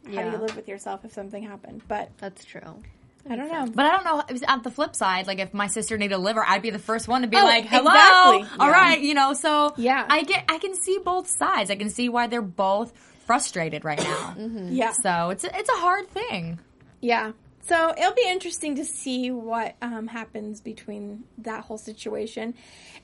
how 0.05 0.23
do 0.23 0.29
you 0.31 0.37
live 0.37 0.55
with 0.55 0.67
yourself 0.67 1.03
if 1.03 1.13
something 1.13 1.43
happened? 1.43 1.81
But 1.87 2.09
That's 2.19 2.45
true. 2.45 2.81
I 3.29 3.35
don't 3.35 3.51
know. 3.51 3.65
But 3.67 3.85
I 3.85 3.89
don't 3.91 4.05
know. 4.05 4.23
it 4.27 4.31
was 4.31 4.43
At 4.47 4.63
the 4.63 4.71
flip 4.71 4.95
side, 4.95 5.27
like 5.27 5.39
if 5.39 5.53
my 5.53 5.67
sister 5.67 5.97
needed 5.97 6.15
a 6.15 6.17
liver, 6.17 6.43
I'd 6.47 6.61
be 6.61 6.69
the 6.69 6.79
first 6.79 7.07
one 7.07 7.21
to 7.23 7.27
be 7.27 7.37
Oh, 7.37 7.43
like, 7.43 7.65
"Hello, 7.65 7.91
exactly. 8.39 8.59
all 8.59 8.67
Yeah. 8.67 8.71
right," 8.73 9.01
you 9.01 9.13
know. 9.13 9.33
So 9.33 9.73
Yeah. 9.77 10.05
I 10.09 10.23
get, 10.23 10.45
I 10.47 10.57
can 10.57 10.73
see 10.73 10.97
both 11.03 11.27
sides. 11.27 11.69
I 11.69 11.75
can 11.75 11.89
see 11.89 12.07
why 12.07 12.27
they're 12.27 12.41
both 12.41 12.93
frustrated 13.25 13.83
right 13.83 13.99
now. 14.01 14.35
Mm-hmm. 14.37 14.69
Yeah, 14.71 14.91
So 14.93 15.29
it's 15.31 15.43
a, 15.43 15.55
it's 15.59 15.69
a 15.69 15.75
hard 15.79 16.07
thing. 16.09 16.59
yeah. 17.01 17.33
So 17.67 17.93
it'll 17.97 18.13
be 18.15 18.25
interesting 18.27 18.75
to 18.77 18.85
see 18.85 19.29
what 19.31 19.75
um, 19.81 20.07
happens 20.07 20.59
between 20.61 21.23
that 21.39 21.63
whole 21.65 21.77
situation. 21.77 22.55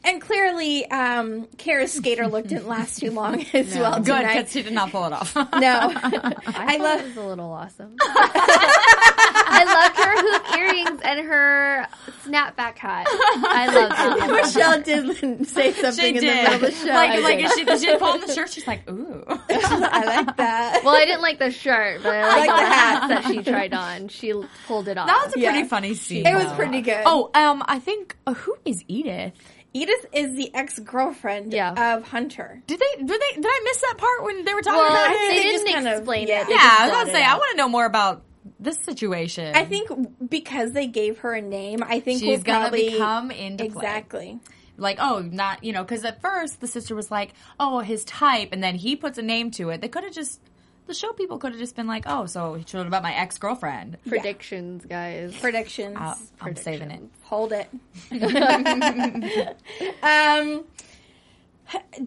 And 0.04 0.20
clearly, 0.22 0.90
um, 0.90 1.48
Kara's 1.58 1.94
skater 1.94 2.28
look 2.28 2.48
didn't 2.48 2.68
last 2.68 3.00
too 3.00 3.12
long 3.12 3.46
as 3.54 3.76
well 3.76 3.98
Good 3.98 4.06
tonight. 4.06 4.34
because 4.38 4.52
she 4.52 4.64
did 4.64 4.74
not 4.74 4.92
pull 4.92 5.06
it 5.06 5.14
off. 5.14 5.36
No, 5.36 5.44
I, 5.54 6.34
I 6.48 6.78
thought 6.78 6.80
love. 6.80 7.00
it 7.02 7.06
was 7.08 7.18
a 7.18 7.24
little 7.26 7.52
awesome. 7.52 7.96
I 9.68 9.84
loved 9.84 9.98
her 9.98 10.22
hoop 10.22 10.58
earrings 10.58 11.02
and 11.04 11.28
her 11.28 11.88
snapback 12.26 12.78
hat. 12.78 13.08
I 13.10 13.66
love 13.68 13.90
that. 13.90 14.42
Michelle 14.46 14.82
did 14.82 15.48
say 15.48 15.74
something 15.74 16.04
she 16.04 16.08
in 16.10 16.14
did. 16.16 16.22
the 16.24 16.28
middle 16.28 16.54
of 16.56 16.62
the 16.62 16.72
show. 16.72 16.86
Like, 16.94 17.10
I, 17.12 17.20
like 17.20 17.38
did. 17.38 17.46
if 17.46 17.54
she, 17.54 17.62
if 17.62 17.80
she 17.82 17.98
pulled 17.98 18.22
the 18.22 18.34
shirt, 18.34 18.50
she's 18.52 18.68
like, 18.68 18.90
"Ooh." 18.90 19.24
I 19.28 20.04
like 20.26 20.38
that. 20.38 20.82
Well, 20.86 20.96
I 20.96 21.06
didn't 21.06 21.22
like 21.22 21.40
the 21.40 21.52
shirt, 21.52 22.04
but 22.04 22.14
I 22.16 22.28
like, 22.40 22.48
like 22.48 22.60
the 22.60 22.64
the 22.64 22.70
hat 22.76 23.08
that 23.10 23.26
she 23.26 23.44
tried 23.44 23.74
on. 23.74 24.08
She 24.10 24.34
pulled 24.68 24.88
it 24.88 24.98
off. 24.98 25.08
That 25.08 25.24
was 25.26 25.34
a 25.36 25.40
pretty 25.40 25.60
Yeah. 25.60 25.66
funny 25.68 25.94
scene. 25.96 26.26
it 26.26 26.34
was 26.36 26.52
pretty 26.54 26.82
good. 26.82 27.02
Oh, 27.06 27.32
um, 27.34 27.64
I 27.66 27.80
think 27.80 28.16
uh, 28.28 28.34
who 28.34 28.56
is 28.66 28.84
Edith? 28.88 29.34
Edith 29.74 30.06
is 30.14 30.36
the 30.36 30.54
ex 30.54 30.80
girlfriend 30.80 31.52
Yeah. 31.54 31.96
of 31.96 32.04
Hunter. 32.08 32.62
Did 32.68 32.80
they? 32.80 32.98
Did 33.04 33.08
they? 33.10 33.36
Did 33.42 33.46
I 33.46 33.62
miss 33.64 33.82
that 33.82 33.96
part 33.98 34.24
when 34.24 34.46
they 34.46 34.54
were 34.54 34.62
talking 34.62 34.80
well, 34.80 34.92
about 34.92 35.12
it? 35.12 35.18
they 35.20 35.28
they 35.38 35.42
didn't 35.44 35.62
just 35.66 35.74
kind 35.74 35.88
of- 35.88 35.98
explain 36.00 36.28
yeah. 36.28 36.42
it. 36.42 36.48
They 36.48 36.54
Yeah, 36.54 36.78
I 36.80 36.86
was 36.88 36.92
gonna 36.96 37.10
it 37.10 37.14
say 37.14 37.24
I 37.24 37.34
want 37.36 37.52
to 37.52 37.58
know 37.58 37.70
more 37.70 37.86
about 37.86 38.24
this 38.60 38.78
situation. 38.80 39.56
I 39.56 39.66
think 39.66 39.90
because 40.30 40.74
they 40.74 40.88
gave 40.88 41.20
her 41.20 41.34
a 41.34 41.42
name, 41.42 41.84
I 41.84 42.00
think 42.00 42.20
she's 42.20 42.28
we'll 42.28 42.40
gonna 42.40 42.60
probably 42.70 42.90
become 42.92 43.32
into 43.32 43.66
play. 43.66 43.74
exactly. 43.74 44.40
like, 44.78 44.98
oh, 45.00 45.20
not 45.20 45.64
you 45.64 45.74
know, 45.74 45.84
because 45.84 46.06
at 46.06 46.22
first 46.22 46.62
the 46.62 46.68
sister 46.68 46.96
was 46.96 47.12
like, 47.12 47.34
oh, 47.60 47.80
his 47.80 48.04
type, 48.06 48.50
and 48.52 48.64
then 48.64 48.76
he 48.76 48.96
puts 48.96 49.18
a 49.18 49.24
name 49.24 49.52
to 49.52 49.70
it. 49.70 49.82
They 49.82 49.88
could 49.88 50.04
have 50.04 50.14
just 50.14 50.40
the 50.88 50.94
show 50.94 51.12
people 51.14 51.40
could 51.40 51.52
have 51.52 51.60
just 51.60 51.76
been 51.76 51.88
like, 51.88 52.04
oh, 52.06 52.28
so 52.28 52.54
he 52.54 52.64
told 52.64 52.86
about 52.88 53.04
my 53.04 53.14
ex 53.14 53.38
girlfriend. 53.38 53.98
Predictions, 54.08 54.86
guys. 54.86 55.36
Predictions. 55.36 55.98
I'm 56.40 56.56
saving 56.56 56.92
it. 56.92 57.02
Hold 57.24 57.54
it. 57.54 57.68
um, 60.04 60.64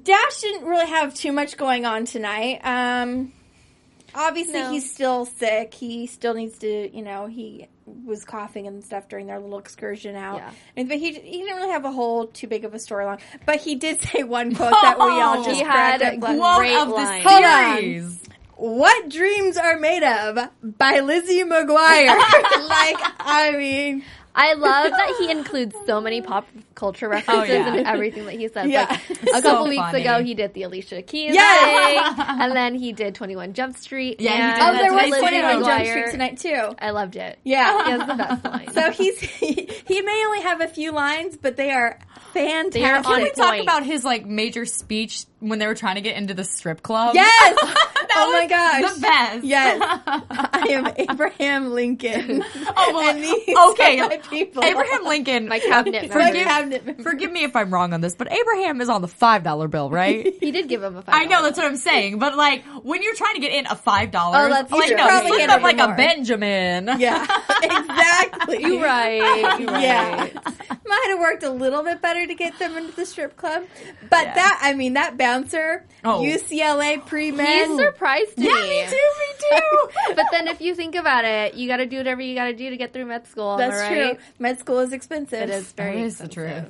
Dash 0.03 0.40
didn't 0.40 0.68
really 0.68 0.87
have 0.87 1.14
too 1.14 1.33
much 1.33 1.57
going 1.57 1.85
on 1.85 2.05
tonight. 2.05 2.61
Um, 2.62 3.33
obviously, 4.14 4.54
No. 4.60 4.70
he's 4.70 4.90
still 4.92 5.24
sick. 5.26 5.74
He 5.74 6.06
still 6.06 6.34
needs 6.34 6.58
to, 6.58 6.96
you 6.96 7.02
know, 7.02 7.26
he 7.26 7.68
was 8.04 8.24
coughing 8.24 8.66
and 8.66 8.84
stuff 8.84 9.08
during 9.08 9.26
their 9.26 9.38
little 9.38 9.58
excursion 9.58 10.14
out. 10.14 10.36
Yeah. 10.36 10.50
And, 10.76 10.88
but 10.88 10.98
he, 10.98 11.12
he 11.14 11.38
didn't 11.42 11.56
really 11.56 11.70
have 11.70 11.84
a 11.84 11.90
whole 11.92 12.26
too 12.26 12.46
big 12.46 12.64
of 12.64 12.74
a 12.74 12.78
storyline. 12.78 13.20
But 13.46 13.56
he 13.60 13.76
did 13.76 14.00
say 14.10 14.22
one 14.24 14.54
quote 14.54 14.72
that 14.82 14.98
we 14.98 15.04
all 15.04 15.42
just 15.44 15.56
He 15.56 15.62
had 15.62 16.02
up. 16.02 16.20
Quote 16.20 16.66
of 16.66 16.88
line. 16.88 17.22
the 17.24 17.76
series. 17.76 18.20
What 18.56 19.08
dreams 19.08 19.56
are 19.56 19.78
made 19.78 20.02
of 20.02 20.48
by 20.62 20.98
Lizzie 21.00 21.44
McGuire? 21.44 22.06
like, 22.68 22.96
I 23.20 23.54
mean, 23.56 24.04
I 24.38 24.55
love 24.55 24.90
that 24.90 25.16
he 25.18 25.31
includes 25.31 25.74
so 25.85 26.01
many 26.01 26.22
pop 26.22 26.46
culture 26.74 27.07
oh, 27.07 27.11
references 27.11 27.48
yeah. 27.48 27.74
in 27.74 27.87
everything 27.87 28.24
that 28.27 28.35
he 28.35 28.48
says. 28.48 28.68
Yeah. 28.68 28.87
Like 28.88 29.01
So 29.31 29.38
a 29.38 29.42
couple 29.42 29.68
weeks 29.68 29.83
funny. 29.83 30.03
ago, 30.03 30.22
he 30.22 30.35
did 30.35 30.55
the 30.55 30.62
Alicia 30.62 31.03
Keys 31.03 31.35
Yes! 31.35 32.16
thing, 32.16 32.24
and 32.29 32.55
then 32.55 32.74
he 32.74 32.92
did 32.92 33.14
Twenty 33.14 33.35
One 33.35 33.53
Jump 33.53 33.77
Street. 33.77 34.20
Yeah, 34.20 34.55
he 34.55 34.61
did 34.61 34.68
oh, 34.68 34.72
there 34.79 34.92
was 34.92 35.18
Twenty 35.20 35.42
One. 35.42 35.64
Jump 35.64 35.87
Street 35.87 36.11
tonight 36.11 36.38
too. 36.38 36.74
I 36.79 36.90
loved 36.90 37.16
it. 37.16 37.38
Yeah. 37.44 37.85
he 37.85 37.90
has 37.90 38.07
the 38.07 38.14
best 38.14 38.44
line. 38.44 38.72
So 38.72 38.90
he's 38.92 39.20
he, 39.20 39.68
he 39.87 40.03
may 40.03 40.24
only 40.27 40.42
have 40.42 40.61
a 40.61 40.68
few 40.68 40.92
lines, 40.92 41.37
but 41.37 41.57
they 41.57 41.70
are 41.70 41.98
fantastic. 42.33 42.72
They 42.74 42.85
are 42.85 42.96
on 42.98 43.03
Can 43.03 43.22
we 43.22 43.31
talk 43.31 43.51
point. 43.51 43.62
about 43.62 43.85
his 43.85 44.05
like 44.05 44.24
major 44.24 44.64
speech 44.66 45.24
when 45.40 45.59
they 45.59 45.66
were 45.66 45.74
trying 45.74 45.96
to 45.96 46.01
get 46.01 46.16
into 46.16 46.35
the 46.35 46.44
strip 46.44 46.83
club? 46.83 47.14
Yes. 47.14 47.59
That 48.09 48.24
oh 48.27 48.33
my 48.33 48.46
gosh. 48.46 48.94
the 48.94 49.01
best. 49.01 49.44
Yes. 49.44 49.83
I 49.83 50.66
am 50.70 50.92
Abraham 50.96 51.72
Lincoln. 51.72 52.42
Oh, 52.42 52.90
well, 52.94 53.11
and 53.11 53.22
these 53.22 53.57
okay. 53.70 54.20
Are 54.28 54.34
my 54.34 54.38
people. 54.38 54.64
Abraham 54.64 55.04
Lincoln. 55.04 55.48
My 55.48 55.58
cabinet 55.58 56.08
My 56.10 56.16
member. 56.16 56.38
cabinet 56.44 56.86
member. 56.86 57.02
Forgive 57.02 57.32
me 57.32 57.44
if 57.44 57.56
I'm 57.56 57.72
wrong 57.72 57.92
on 57.92 58.00
this, 58.00 58.14
but 58.14 58.30
Abraham 58.32 58.80
is 58.80 58.88
on 58.88 59.02
the 59.02 59.08
five 59.08 59.42
dollar 59.42 59.68
bill, 59.68 59.90
right? 59.90 60.34
He 60.40 60.50
did 60.52 60.68
give 60.68 60.82
him 60.82 60.96
a 60.96 61.02
five. 61.02 61.14
I 61.14 61.24
know 61.24 61.42
that's 61.42 61.58
what 61.58 61.66
I'm 61.66 61.76
saying, 61.76 62.18
but 62.18 62.36
like 62.36 62.64
when 62.82 63.02
you're 63.02 63.14
trying 63.14 63.34
to 63.34 63.40
get 63.40 63.52
in 63.52 63.66
a 63.66 63.74
five 63.76 64.10
dollars, 64.10 64.46
Oh, 64.46 64.48
that's 64.48 64.70
like 64.72 64.88
true. 64.88 64.96
no, 64.96 65.06
Probably 65.06 65.28
split 65.30 65.40
get 65.40 65.50
up 65.50 65.62
like 65.62 65.76
more. 65.76 65.92
a 65.92 65.96
Benjamin. 65.96 66.90
Yeah, 66.98 67.26
exactly. 67.62 68.62
You're 68.62 68.82
right. 68.82 69.58
You're 69.60 69.70
Yeah. 69.78 70.28
Right. 70.88 70.98
Might 70.98 71.07
have 71.11 71.18
worked 71.20 71.42
a 71.42 71.51
little 71.51 71.83
bit 71.83 72.01
better 72.01 72.27
to 72.27 72.35
get 72.35 72.59
them 72.59 72.77
into 72.77 72.92
the 72.94 73.05
strip 73.07 73.37
club, 73.37 73.64
but 74.11 74.24
Yeah. 74.27 74.35
that 74.35 74.59
I 74.62 74.74
mean 74.74 74.94
that 74.94 75.16
bouncer, 75.16 75.85
Oh. 76.05 76.20
UCLA 76.22 76.98
pre 77.05 77.31
He 77.31 77.77
surprised 77.77 78.38
me. 78.38 78.46
Yeah, 78.46 78.55
me 78.62 78.85
too, 78.88 78.96
me 78.96 79.61
too. 79.61 79.88
But 80.16 80.27
then, 80.31 80.48
if 80.48 80.61
you 80.61 80.74
think 80.74 80.94
about 80.94 81.24
it, 81.24 81.55
you 81.55 81.68
got 81.68 81.77
to 81.79 81.87
do 81.87 81.98
whatever 81.98 82.20
you 82.22 82.35
got 82.35 82.46
to 82.46 82.55
do 82.55 82.70
to 82.70 82.77
get 82.77 82.92
through 82.92 83.07
med 83.07 83.27
school. 83.27 83.57
That's 83.57 83.77
right? 83.81 84.16
true. 84.16 84.24
Med 84.38 84.59
school 84.59 84.79
is 84.81 84.92
expensive. 84.92 85.42
It 85.42 85.51
is 85.51 85.72
very 85.72 85.96
That 85.98 86.05
is 86.07 86.18
the 86.18 86.29
truth. 86.29 86.64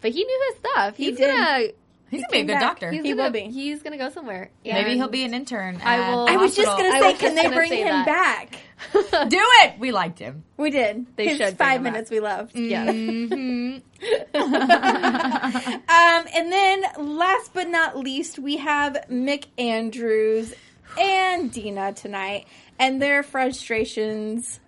But 0.00 0.12
he 0.12 0.24
knew 0.24 0.40
his 0.50 0.58
stuff. 0.58 0.96
He 0.96 1.06
He's 1.06 1.16
did. 1.16 1.30
gonna. 1.34 1.68
He's 2.10 2.20
gonna 2.22 2.30
be 2.32 2.38
a 2.38 2.44
good 2.44 2.52
back. 2.52 2.60
doctor. 2.62 2.90
He's 2.90 3.02
He 3.02 3.10
gonna, 3.10 3.22
will 3.24 3.30
be. 3.30 3.40
He's 3.42 3.82
gonna 3.82 3.98
go 3.98 4.08
somewhere. 4.10 4.50
Maybe 4.64 4.94
he'll 4.96 5.08
be 5.08 5.24
an 5.24 5.34
intern. 5.34 5.80
I 5.84 6.10
will- 6.10 6.28
I 6.28 6.36
was 6.36 6.54
just 6.56 6.66
gonna 6.68 6.90
say, 7.00 7.14
can 7.14 7.34
they 7.34 7.48
bring 7.48 7.72
him 7.72 7.86
that. 7.86 8.06
back? 8.06 8.58
do 9.28 9.38
it. 9.62 9.78
We 9.78 9.90
liked 9.92 10.18
him. 10.18 10.44
We 10.56 10.70
did. 10.70 11.06
They 11.16 11.28
His 11.28 11.36
should 11.38 11.58
five 11.58 11.78
him 11.78 11.84
back. 11.84 11.92
minutes 11.92 12.10
we 12.10 12.20
loved. 12.20 12.56
Yes. 12.56 13.82
Um, 15.90 16.24
and 16.34 16.52
then 16.52 16.84
last 16.98 17.52
but 17.54 17.68
not 17.68 17.96
least, 17.98 18.38
we 18.38 18.58
have 18.58 18.96
Mick 19.10 19.46
Andrews 19.58 20.54
and 20.98 21.50
Dina 21.52 21.92
tonight, 21.92 22.46
and 22.78 23.00
their 23.02 23.22
frustrations. 23.22 24.60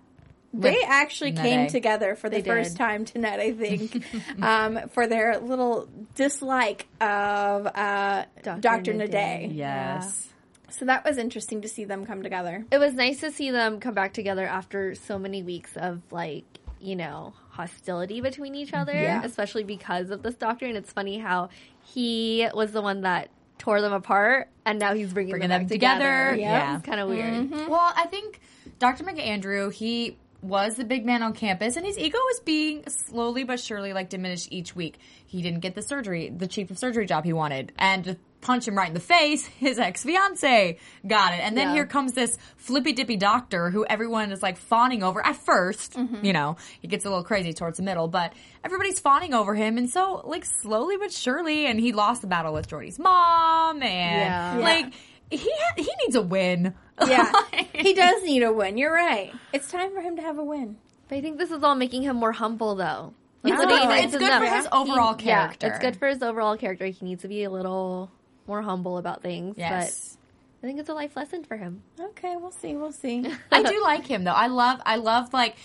They 0.53 0.81
actually 0.83 1.31
Nede. 1.31 1.41
came 1.41 1.67
together 1.67 2.15
for 2.15 2.29
the 2.29 2.41
They 2.41 2.49
first 2.49 2.71
did. 2.71 2.77
time 2.77 3.05
tonight, 3.05 3.39
I 3.39 3.51
think, 3.53 4.03
um, 4.41 4.79
for 4.89 5.07
their 5.07 5.39
little 5.39 5.87
dislike 6.15 6.87
of 6.99 7.67
uh, 7.67 8.25
Dr. 8.43 8.59
Dr. 8.61 8.93
Nade. 8.93 9.11
Nade. 9.11 9.51
Yes. 9.53 10.27
So 10.69 10.85
that 10.85 11.05
was 11.05 11.17
interesting 11.17 11.61
to 11.61 11.67
see 11.69 11.85
them 11.85 12.05
come 12.05 12.23
together. 12.23 12.65
It 12.71 12.77
was 12.79 12.93
nice 12.93 13.19
to 13.21 13.31
see 13.31 13.51
them 13.51 13.79
come 13.79 13.93
back 13.93 14.13
together 14.13 14.45
after 14.45 14.95
so 14.95 15.17
many 15.19 15.41
weeks 15.43 15.75
of 15.77 16.01
like, 16.11 16.45
you 16.79 16.95
know, 16.95 17.33
hostility 17.49 18.21
between 18.21 18.55
each 18.55 18.73
other, 18.73 18.93
Yeah. 18.93 19.21
especially 19.23 19.63
because 19.63 20.09
of 20.09 20.21
this 20.23 20.35
doctor. 20.35 20.65
And 20.65 20.77
it's 20.77 20.91
funny 20.91 21.17
how 21.17 21.49
he 21.83 22.47
was 22.53 22.71
the 22.71 22.81
one 22.81 23.01
that 23.01 23.29
tore 23.57 23.79
them 23.81 23.93
apart, 23.93 24.49
and 24.65 24.79
now 24.79 24.93
he's 24.95 25.13
bringing, 25.13 25.31
Bringing 25.31 25.49
them, 25.49 25.61
them 25.61 25.67
back 25.67 25.71
together. 25.71 26.31
together. 26.31 26.35
Yeah. 26.41 26.75
it's 26.77 26.85
kind 26.85 26.99
of 26.99 27.09
weird. 27.09 27.51
Well, 27.69 27.93
I 27.95 28.07
think 28.07 28.39
Dr. 28.79 29.03
McAndrew, 29.03 29.71
he 29.71 30.17
was 30.41 30.75
the 30.75 30.83
big 30.83 31.05
man 31.05 31.21
on 31.21 31.33
campus, 31.33 31.75
and 31.75 31.85
his 31.85 31.97
ego 31.99 32.17
was 32.17 32.39
being 32.39 32.83
slowly 32.87 33.43
but 33.43 33.59
surely 33.59 33.93
like 33.93 34.09
diminished 34.09 34.47
each 34.51 34.75
week. 34.75 34.97
He 35.25 35.41
didn't 35.41 35.59
get 35.59 35.75
the 35.75 35.81
surgery, 35.81 36.29
the 36.35 36.47
chief 36.47 36.71
of 36.71 36.77
surgery 36.79 37.05
job 37.05 37.25
he 37.25 37.33
wanted, 37.33 37.71
and 37.77 38.03
to 38.05 38.17
punch 38.41 38.67
him 38.67 38.75
right 38.75 38.87
in 38.87 38.95
the 38.95 38.99
face, 38.99 39.45
his 39.59 39.77
ex 39.77 40.03
fiance 40.03 40.79
got 41.05 41.33
it. 41.33 41.41
And 41.41 41.55
then 41.55 41.67
Yeah. 41.69 41.73
here 41.75 41.85
comes 41.85 42.13
this 42.13 42.37
flippy 42.57 42.91
dippy 42.91 43.15
doctor 43.17 43.69
who 43.69 43.85
everyone 43.85 44.31
is 44.31 44.41
like 44.41 44.57
fawning 44.57 45.03
over 45.03 45.23
at 45.23 45.35
1st 45.45 45.91
mm-hmm. 45.95 46.25
You 46.25 46.33
know, 46.33 46.55
he 46.81 46.87
gets 46.87 47.05
a 47.05 47.09
little 47.09 47.23
crazy 47.23 47.53
towards 47.53 47.77
the 47.77 47.83
middle, 47.83 48.07
but 48.07 48.33
everybody's 48.63 48.99
fawning 48.99 49.35
over 49.35 49.53
him, 49.53 49.77
and 49.77 49.87
so 49.89 50.21
like 50.25 50.45
slowly 50.45 50.97
but 50.97 51.11
surely, 51.11 51.67
and 51.67 51.79
he 51.79 51.91
lost 51.93 52.21
the 52.21 52.27
battle 52.27 52.51
with 52.53 52.67
Jordi's 52.67 52.97
mom, 52.97 53.83
and 53.83 54.59
Yeah. 54.63 54.63
like. 54.63 54.93
He 55.33 55.37
ha- 55.49 55.75
he 55.77 55.89
needs 56.03 56.15
a 56.17 56.21
win. 56.21 56.73
Yeah, 57.07 57.31
he 57.73 57.93
does 57.93 58.23
need 58.23 58.43
a 58.43 58.51
win. 58.53 58.77
You're 58.77 58.93
right. 58.93 59.33
It's 59.53 59.69
time 59.71 59.93
for 59.93 60.01
him 60.01 60.15
to 60.17 60.21
have 60.21 60.37
a 60.37 60.43
win. 60.43 60.77
But 61.09 61.15
I 61.17 61.21
think 61.21 61.37
this 61.37 61.51
is 61.51 61.63
all 61.63 61.75
making 61.75 62.03
him 62.03 62.15
more 62.17 62.31
humble, 62.31 62.75
though. 62.75 63.13
That's 63.43 63.55
It's 63.55 63.65
what 63.65 63.87
good- 63.87 64.03
it's 64.05 64.17
good 64.17 64.21
know. 64.29 64.39
for 64.39 64.45
his 64.55 64.67
overall 64.71 65.17
He- 65.17 65.25
yeah, 65.27 65.43
character. 65.47 65.67
it's 65.67 65.79
good 65.79 65.95
for 65.97 66.07
his 66.07 66.21
overall 66.21 66.57
character. 66.57 66.85
He 66.85 67.03
needs 67.05 67.23
to 67.23 67.27
be 67.27 67.43
a 67.43 67.49
little 67.49 68.11
more 68.47 68.61
humble 68.61 68.97
about 68.97 69.21
things. 69.23 69.55
Yes. 69.57 70.17
But 70.61 70.67
I 70.67 70.69
think 70.69 70.79
it's 70.79 70.89
a 70.89 70.93
life 70.93 71.15
lesson 71.15 71.43
for 71.43 71.57
him. 71.57 71.81
Okay, 71.99 72.35
we'll 72.37 72.51
see. 72.51 72.75
We'll 72.75 72.91
see. 72.91 73.25
I 73.51 73.63
do 73.63 73.81
like 73.81 74.05
him 74.05 74.23
though. 74.23 74.31
I 74.31 74.45
love 74.47 74.79
I 74.85 74.97
love 74.97 75.33
like 75.33 75.55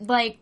like 0.00 0.38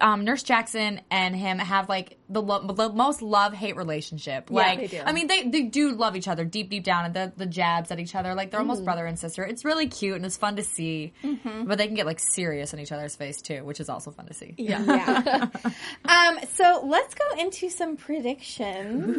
um, 0.00 0.24
Nurse 0.24 0.42
Jackson 0.42 1.00
and 1.10 1.36
him 1.36 1.58
have 1.58 1.88
like 1.88 2.18
the, 2.28 2.42
lo- 2.42 2.66
the 2.66 2.88
most 2.88 3.22
love 3.22 3.52
hate 3.54 3.76
relationship. 3.76 4.50
Like 4.50 4.80
they 4.80 4.86
do. 4.88 5.02
I 5.04 5.12
mean 5.12 5.26
they 5.28 5.48
they 5.48 5.62
do 5.62 5.92
love 5.92 6.16
each 6.16 6.26
other 6.28 6.44
deep 6.44 6.70
deep 6.70 6.82
down 6.82 7.04
and 7.04 7.14
the 7.14 7.32
the 7.36 7.46
jabs 7.46 7.90
at 7.92 8.00
each 8.00 8.14
other 8.14 8.34
like 8.34 8.50
they're 8.50 8.60
Mm-hmm. 8.60 8.70
almost 8.70 8.84
brother 8.84 9.06
and 9.06 9.18
sister. 9.18 9.44
It's 9.44 9.64
really 9.64 9.86
cute 9.86 10.16
and 10.16 10.26
it's 10.26 10.36
fun 10.36 10.56
to 10.56 10.62
see. 10.64 11.12
Mm-hmm. 11.22 11.64
But 11.66 11.78
they 11.78 11.86
can 11.86 11.94
get 11.94 12.04
like 12.06 12.18
serious 12.18 12.72
in 12.74 12.80
each 12.80 12.90
other's 12.92 13.14
face 13.14 13.40
too, 13.40 13.62
which 13.64 13.78
is 13.80 13.88
also 13.88 14.10
fun 14.10 14.26
to 14.26 14.34
see. 14.34 14.54
Yeah. 14.58 15.48
um, 16.04 16.38
so 16.54 16.82
let's 16.84 17.14
go 17.14 17.24
into 17.38 17.70
some 17.70 17.96
predictions. 17.96 19.16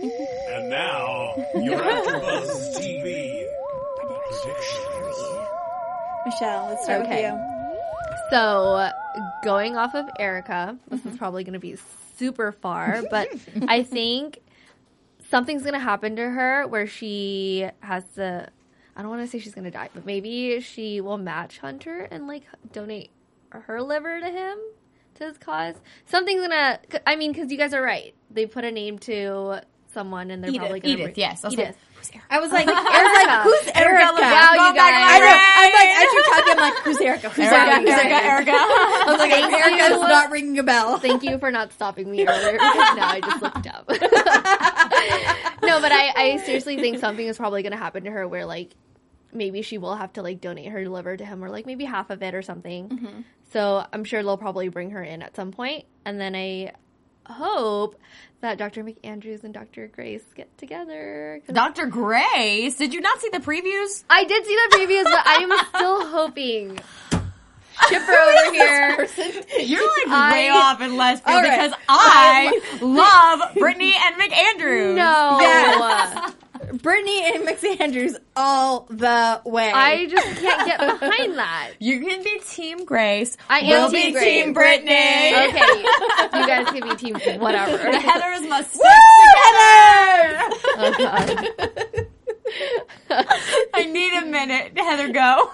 And 0.00 0.70
now, 0.70 1.34
you're 1.56 1.82
after 1.82 2.10
AfterBuzz 2.12 2.76
TV 2.78 3.44
predictions. 3.96 5.18
Michelle, 6.26 6.66
let's 6.68 6.84
start 6.84 7.02
Okay. 7.06 7.30
with 7.30 7.40
you. 7.40 7.57
So, 8.30 8.90
going 9.42 9.76
off 9.76 9.94
of 9.94 10.06
Erica, 10.18 10.76
this 10.88 11.00
is 11.00 11.06
mm-hmm. 11.06 11.16
probably 11.16 11.44
going 11.44 11.54
to 11.54 11.58
be 11.58 11.76
super 12.16 12.52
far, 12.52 13.02
but 13.10 13.28
I 13.66 13.82
think 13.82 14.40
something's 15.30 15.62
going 15.62 15.74
to 15.74 15.80
happen 15.80 16.16
to 16.16 16.28
her 16.28 16.66
where 16.66 16.86
she 16.86 17.68
has 17.80 18.04
to. 18.16 18.48
I 18.96 19.02
don't 19.02 19.10
want 19.10 19.22
to 19.22 19.28
say 19.28 19.38
she's 19.38 19.54
going 19.54 19.64
to 19.64 19.70
die, 19.70 19.90
but 19.94 20.04
maybe 20.04 20.60
she 20.60 21.00
will 21.00 21.18
match 21.18 21.58
Hunter 21.58 22.08
and 22.10 22.26
like 22.26 22.42
donate 22.72 23.10
her 23.50 23.80
liver 23.80 24.20
to 24.20 24.26
him 24.26 24.58
to 25.14 25.24
his 25.24 25.38
cause. 25.38 25.76
Something's 26.06 26.42
gonna. 26.42 26.80
I 27.06 27.16
mean, 27.16 27.32
because 27.32 27.50
you 27.50 27.58
guys 27.58 27.74
are 27.74 27.82
right. 27.82 28.14
They 28.30 28.46
put 28.46 28.64
a 28.64 28.72
name 28.72 28.98
to 29.00 29.62
someone, 29.92 30.30
and 30.30 30.42
they're 30.42 30.50
Edith. 30.50 30.60
probably 30.60 30.80
going 30.80 30.96
to 30.96 31.02
Edith, 31.04 31.18
yes. 31.18 31.44
I 31.44 31.48
was 31.48 31.54
Edith. 31.54 31.76
Like, 31.98 32.06
who's 32.06 32.10
Erica? 32.14 32.26
I 32.30 32.40
was 32.40 32.52
like, 32.52 32.68
I 32.70 33.00
was 33.02 33.14
like, 33.18 33.42
who's 33.42 33.66
Erica? 33.74 34.04
Erica, 34.04 34.20
Wow, 34.22 34.52
you 34.52 34.74
guys. 34.74 34.94
I 34.94 35.18
know. 35.18 35.38
I'm 35.58 35.72
like, 35.74 35.90
as 35.98 36.08
you're 36.14 36.28
talking, 36.30 36.52
I'm 36.52 36.58
like, 36.58 36.78
who's 36.84 37.00
Erica? 37.00 37.28
Who's 37.30 37.46
Erica, 37.46 37.90
Erica? 37.90 37.92
Erica, 37.92 38.26
Erica. 38.26 38.52
I 38.54 39.04
was 39.08 39.18
like, 39.18 39.30
Thank 39.30 39.52
Erica's 39.52 40.02
you. 40.02 40.08
not 40.08 40.30
ringing 40.30 40.58
a 40.58 40.62
bell. 40.62 40.98
Thank 41.08 41.22
you 41.22 41.38
for 41.38 41.50
not 41.50 41.72
stopping 41.72 42.10
me 42.10 42.26
earlier 42.26 42.52
because 42.52 42.96
now 42.96 43.08
I 43.08 43.20
just 43.20 43.42
looked 43.42 43.66
up. 43.66 43.88
no, 45.62 45.80
but 45.80 45.92
I, 45.92 46.12
I 46.16 46.36
seriously 46.44 46.76
think 46.76 46.98
something 46.98 47.26
is 47.26 47.36
probably 47.36 47.62
going 47.62 47.72
to 47.72 47.78
happen 47.78 48.04
to 48.04 48.10
her 48.10 48.26
where 48.26 48.44
like 48.46 48.74
maybe 49.32 49.62
she 49.62 49.78
will 49.78 49.94
have 49.94 50.12
to 50.14 50.22
like 50.22 50.40
donate 50.40 50.68
her 50.68 50.88
liver 50.88 51.16
to 51.16 51.24
him 51.24 51.44
or 51.44 51.50
like 51.50 51.66
maybe 51.66 51.84
half 51.84 52.10
of 52.10 52.22
it 52.22 52.34
or 52.34 52.42
something. 52.42 52.88
Mm-hmm. 52.88 53.20
So 53.52 53.84
I'm 53.92 54.04
sure 54.04 54.22
they'll 54.22 54.36
probably 54.36 54.68
bring 54.68 54.90
her 54.90 55.02
in 55.02 55.22
at 55.22 55.34
some 55.36 55.52
point, 55.52 55.86
and 56.04 56.20
then 56.20 56.34
I 56.34 56.72
hope 57.28 57.96
that 58.40 58.56
Dr. 58.58 58.84
McAndrews 58.84 59.42
and 59.44 59.52
Dr. 59.52 59.88
Grace 59.88 60.22
get 60.34 60.56
together. 60.58 61.40
Dr. 61.52 61.86
Grace, 61.86 62.76
did 62.76 62.94
you 62.94 63.00
not 63.00 63.20
see 63.20 63.28
the 63.30 63.38
previews? 63.38 64.04
I 64.08 64.24
did 64.24 64.44
see 64.46 64.54
the 64.54 64.76
previews, 64.76 65.04
but 65.04 65.26
I 65.26 65.36
am 65.42 65.66
still 65.74 66.06
hoping. 66.10 66.78
Chipper 67.88 68.12
over 68.12 68.52
here. 68.54 69.08
You're 69.60 69.80
like 69.82 70.08
I- 70.08 70.32
way 70.32 70.48
off 70.48 70.80
in 70.80 70.96
All 71.26 71.40
right. 71.42 71.50
because 71.70 71.72
I 71.88 72.60
love 72.82 73.54
Brittany 73.54 73.94
and 73.96 74.16
McAndrews. 74.16 74.96
No. 74.96 75.38
Yes. 75.40 76.32
Brittany 76.72 77.22
and 77.34 77.44
Mix 77.44 77.64
all 78.36 78.86
the 78.90 79.40
way. 79.44 79.70
I 79.72 80.06
just 80.06 80.26
can't 80.40 80.66
get 80.66 80.78
behind 80.78 81.38
that. 81.38 81.70
You 81.80 82.00
can 82.00 82.22
be 82.22 82.40
Team 82.40 82.84
Grace. 82.84 83.36
I 83.48 83.60
am 83.60 83.68
we'll 83.68 83.90
Team 83.90 84.06
be 84.06 84.12
Grace. 84.12 84.24
Team 84.24 84.52
Brittany. 84.52 84.92
Okay, 84.92 85.80
you 86.38 86.46
guys 86.46 86.66
can 86.66 86.88
be 86.88 86.96
team 86.96 87.40
whatever. 87.40 87.76
The 87.78 87.98
Heathers 87.98 88.48
must 88.48 88.74
stick 88.74 88.82
Woo, 88.82 88.90
together. 89.34 90.38
Heather! 90.76 90.78
Oh, 90.78 90.94
God. 90.98 92.06
I 93.74 93.84
need 93.84 94.12
a 94.14 94.26
minute. 94.26 94.72
Heather, 94.76 95.12
go. 95.12 95.50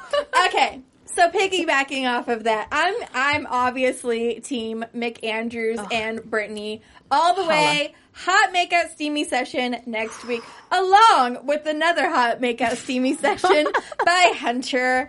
Okay, 0.46 0.82
so 1.06 1.28
piggybacking 1.30 2.08
off 2.08 2.28
of 2.28 2.44
that, 2.44 2.68
I'm 2.72 2.94
I'm 3.14 3.46
obviously 3.48 4.40
Team 4.40 4.84
McAndrews 4.94 5.86
and 5.92 6.22
Brittany 6.24 6.82
all 7.10 7.34
the 7.34 7.44
way. 7.46 7.94
Hot 8.16 8.54
makeout 8.54 8.90
steamy 8.92 9.24
session 9.24 9.76
next 9.86 10.24
week, 10.24 10.42
along 10.70 11.46
with 11.46 11.66
another 11.66 12.08
hot 12.08 12.40
makeout 12.40 12.76
steamy 12.76 13.14
session 13.16 13.66
by 14.04 14.32
Hunter 14.36 15.08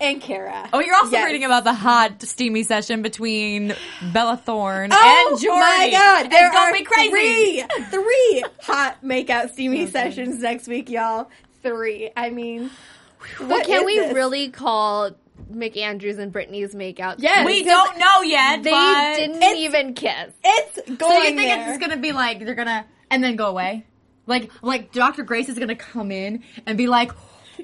and 0.00 0.20
Kara. 0.22 0.68
Oh, 0.72 0.80
you're 0.80 0.94
also 0.96 1.12
Yes. 1.12 1.26
reading 1.26 1.44
about 1.44 1.64
the 1.64 1.74
hot, 1.74 2.22
steamy 2.22 2.62
session 2.62 3.02
between 3.02 3.74
Bella 4.12 4.36
Thorne 4.38 4.90
Oh 4.92 5.28
and 5.30 5.38
Jordi. 5.38 5.50
Oh 5.52 5.60
my 5.60 5.90
god, 5.90 6.30
there 6.30 6.46
it's 6.46 6.54
gonna 6.54 6.70
are 6.70 6.72
be 6.72 6.84
crazy. 6.84 7.10
three, 7.10 7.84
three 7.90 8.44
hot 8.62 8.96
makeout 9.04 9.52
steamy 9.52 9.86
sessions 9.86 10.40
next 10.40 10.66
week, 10.66 10.88
y'all. 10.90 11.30
Three. 11.62 12.10
I 12.16 12.30
mean, 12.30 12.70
But 13.38 13.48
what 13.48 13.66
can 13.66 13.84
we 13.84 13.98
this? 13.98 14.14
really 14.14 14.48
call 14.48 15.10
McAndrews 15.52 16.18
and 16.18 16.32
Brittany's 16.32 16.74
makeout? 16.74 17.16
Yes. 17.18 17.46
We 17.46 17.62
don't 17.64 17.98
know 17.98 18.22
yet. 18.22 18.62
They 18.62 18.70
but 18.70 19.16
didn't 19.16 19.42
even 19.58 19.94
kiss. 19.94 20.32
It's 20.44 20.76
going. 20.82 20.98
So 20.98 21.08
going 21.08 21.18
you 21.30 21.36
think 21.36 21.50
there. 21.50 21.68
it's 21.74 21.78
gonna 21.78 21.96
be 22.00 22.12
like 22.12 22.44
they're 22.44 22.54
gonna 22.54 22.86
and 23.10 23.22
then 23.22 23.36
go 23.36 23.46
away? 23.46 23.86
Like 24.26 24.50
like 24.62 24.92
Dr. 24.92 25.22
Grace 25.22 25.48
is 25.48 25.58
gonna 25.58 25.76
come 25.76 26.10
in 26.10 26.42
and 26.66 26.76
be 26.76 26.86
like, 26.88 27.12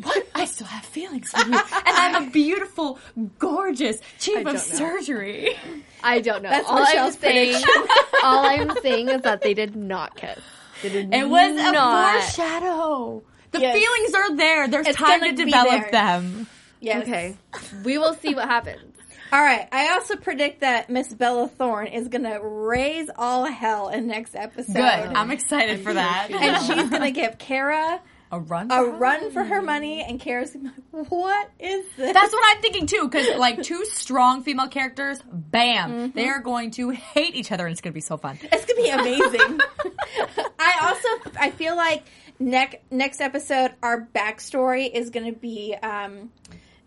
What? 0.02 0.26
I 0.34 0.44
still 0.44 0.66
have 0.68 0.84
feelings 0.84 1.30
for 1.30 1.38
you. 1.38 1.52
And 1.54 1.62
I'm 1.86 2.28
a 2.28 2.30
beautiful, 2.32 2.98
gorgeous 3.38 3.98
chief 4.18 4.36
don't 4.36 4.44
know. 4.44 4.50
of 4.52 4.58
surgery. 4.60 5.56
I 6.04 6.20
don't 6.20 6.42
know. 6.42 6.50
That's 6.50 6.68
all 6.68 6.78
I'm 6.78 6.84
Michelle's 6.84 7.18
saying, 7.18 7.62
all 8.22 8.44
I'm 8.46 8.76
saying 8.80 9.08
is 9.08 9.22
that 9.22 9.42
they 9.42 9.54
did 9.54 9.74
not 9.76 10.16
kiss. 10.16 10.38
They 10.82 10.88
did 10.88 11.12
It 11.14 11.28
was 11.28 11.54
not. 11.54 11.68
a 11.68 11.72
not. 11.72 12.20
foreshadow. 12.22 13.22
The 13.52 13.60
Yes. 13.60 13.76
feelings 13.78 14.14
are 14.14 14.36
there. 14.36 14.68
There's 14.68 14.86
It's 14.88 14.96
time 14.98 15.20
to 15.20 15.32
develop 15.32 15.90
them. 15.90 16.46
Yes. 16.82 17.02
Okay, 17.02 17.36
we 17.84 17.98
will 17.98 18.14
see 18.14 18.34
what 18.34 18.48
happens. 18.48 18.94
All 19.32 19.40
right. 19.42 19.66
I 19.72 19.92
also 19.94 20.16
predict 20.16 20.60
that 20.60 20.90
Miss 20.90 21.12
Bella 21.14 21.48
Thorne 21.48 21.86
is 21.86 22.08
going 22.08 22.24
to 22.24 22.38
raise 22.42 23.08
all 23.16 23.46
hell 23.46 23.88
in 23.88 24.06
next 24.06 24.36
episode. 24.36 24.74
Good. 24.74 24.82
I'm 24.84 25.30
excited 25.30 25.80
for 25.80 25.94
that. 25.94 26.28
and 26.30 26.62
she's 26.66 26.90
going 26.90 27.00
to 27.02 27.10
give 27.12 27.38
Kara 27.38 28.02
a 28.30 28.38
run. 28.40 28.70
a 28.70 28.76
for 28.76 28.84
her 28.84 28.90
run 28.90 29.30
for 29.30 29.42
her 29.42 29.62
money, 29.62 30.02
and 30.02 30.20
Kara's 30.20 30.50
going 30.50 30.68
to 30.68 30.74
be 30.74 30.82
like, 30.92 31.10
what 31.10 31.50
is 31.58 31.84
this? 31.96 32.12
That's 32.12 32.32
what 32.32 32.42
I'm 32.56 32.60
thinking 32.62 32.86
too, 32.86 33.08
because 33.08 33.38
like 33.38 33.62
two 33.62 33.84
strong 33.86 34.42
female 34.42 34.68
characters, 34.68 35.18
bam, 35.30 36.12
they 36.12 36.28
are 36.28 36.40
going 36.40 36.70
to 36.72 36.90
hate 36.90 37.34
each 37.34 37.52
other, 37.52 37.64
and 37.66 37.72
it's 37.72 37.80
going 37.80 37.92
to 37.92 37.94
be 37.94 38.00
so 38.02 38.16
fun. 38.18 38.38
It's 38.42 38.64
gonna 38.66 38.82
be 38.82 38.88
amazing. 38.90 39.60
I 40.58 40.78
also 40.82 41.30
I 41.40 41.50
feel 41.50 41.76
like 41.76 42.04
next 42.38 42.76
next 42.90 43.20
episode 43.20 43.72
our 43.82 44.08
backstory 44.14 44.90
is 44.92 45.10
gonna 45.10 45.32
be 45.32 45.74
um, 45.82 46.30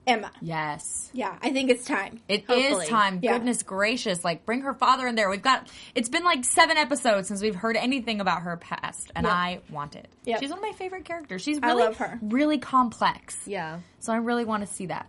Emma. 0.08 0.32
Yes. 0.42 1.10
Yeah, 1.14 1.36
I 1.42 1.52
think 1.52 1.70
it's 1.70 1.86
time. 1.86 2.20
It 2.28 2.42
is 2.42 2.48
Hopefully. 2.48 2.88
time. 2.88 3.20
Yeah. 3.22 3.34
Goodness 3.34 3.64
gracious. 3.64 4.24
Like, 4.24 4.46
bring 4.46 4.62
her 4.62 4.74
father 4.74 5.08
in 5.08 5.16
there. 5.16 5.30
We've 5.30 5.42
got, 5.42 5.68
it's 5.96 6.10
been 6.10 6.24
like 6.24 6.44
seven 6.46 6.78
episodes 6.78 7.28
since 7.28 7.42
we've 7.42 7.56
heard 7.56 7.76
anything 7.78 8.22
about 8.22 8.42
her 8.44 8.58
past, 8.58 9.12
and 9.16 9.26
Yep. 9.26 9.34
I 9.34 9.60
want 9.70 9.96
it. 9.96 10.08
Yep. 10.26 10.40
She's 10.42 10.50
one 10.50 10.60
of 10.60 10.64
my 10.64 10.74
favorite 10.74 11.06
characters. 11.06 11.42
She's 11.42 11.60
I 11.64 11.68
really, 11.68 11.84
love 11.84 11.98
her. 11.98 12.20
really 12.22 12.58
complex. 12.58 13.38
Yeah. 13.48 13.80
So 14.00 14.14
I 14.14 14.18
really 14.18 14.46
want 14.46 14.66
to 14.68 14.72
see 14.72 14.88
that. 14.88 15.08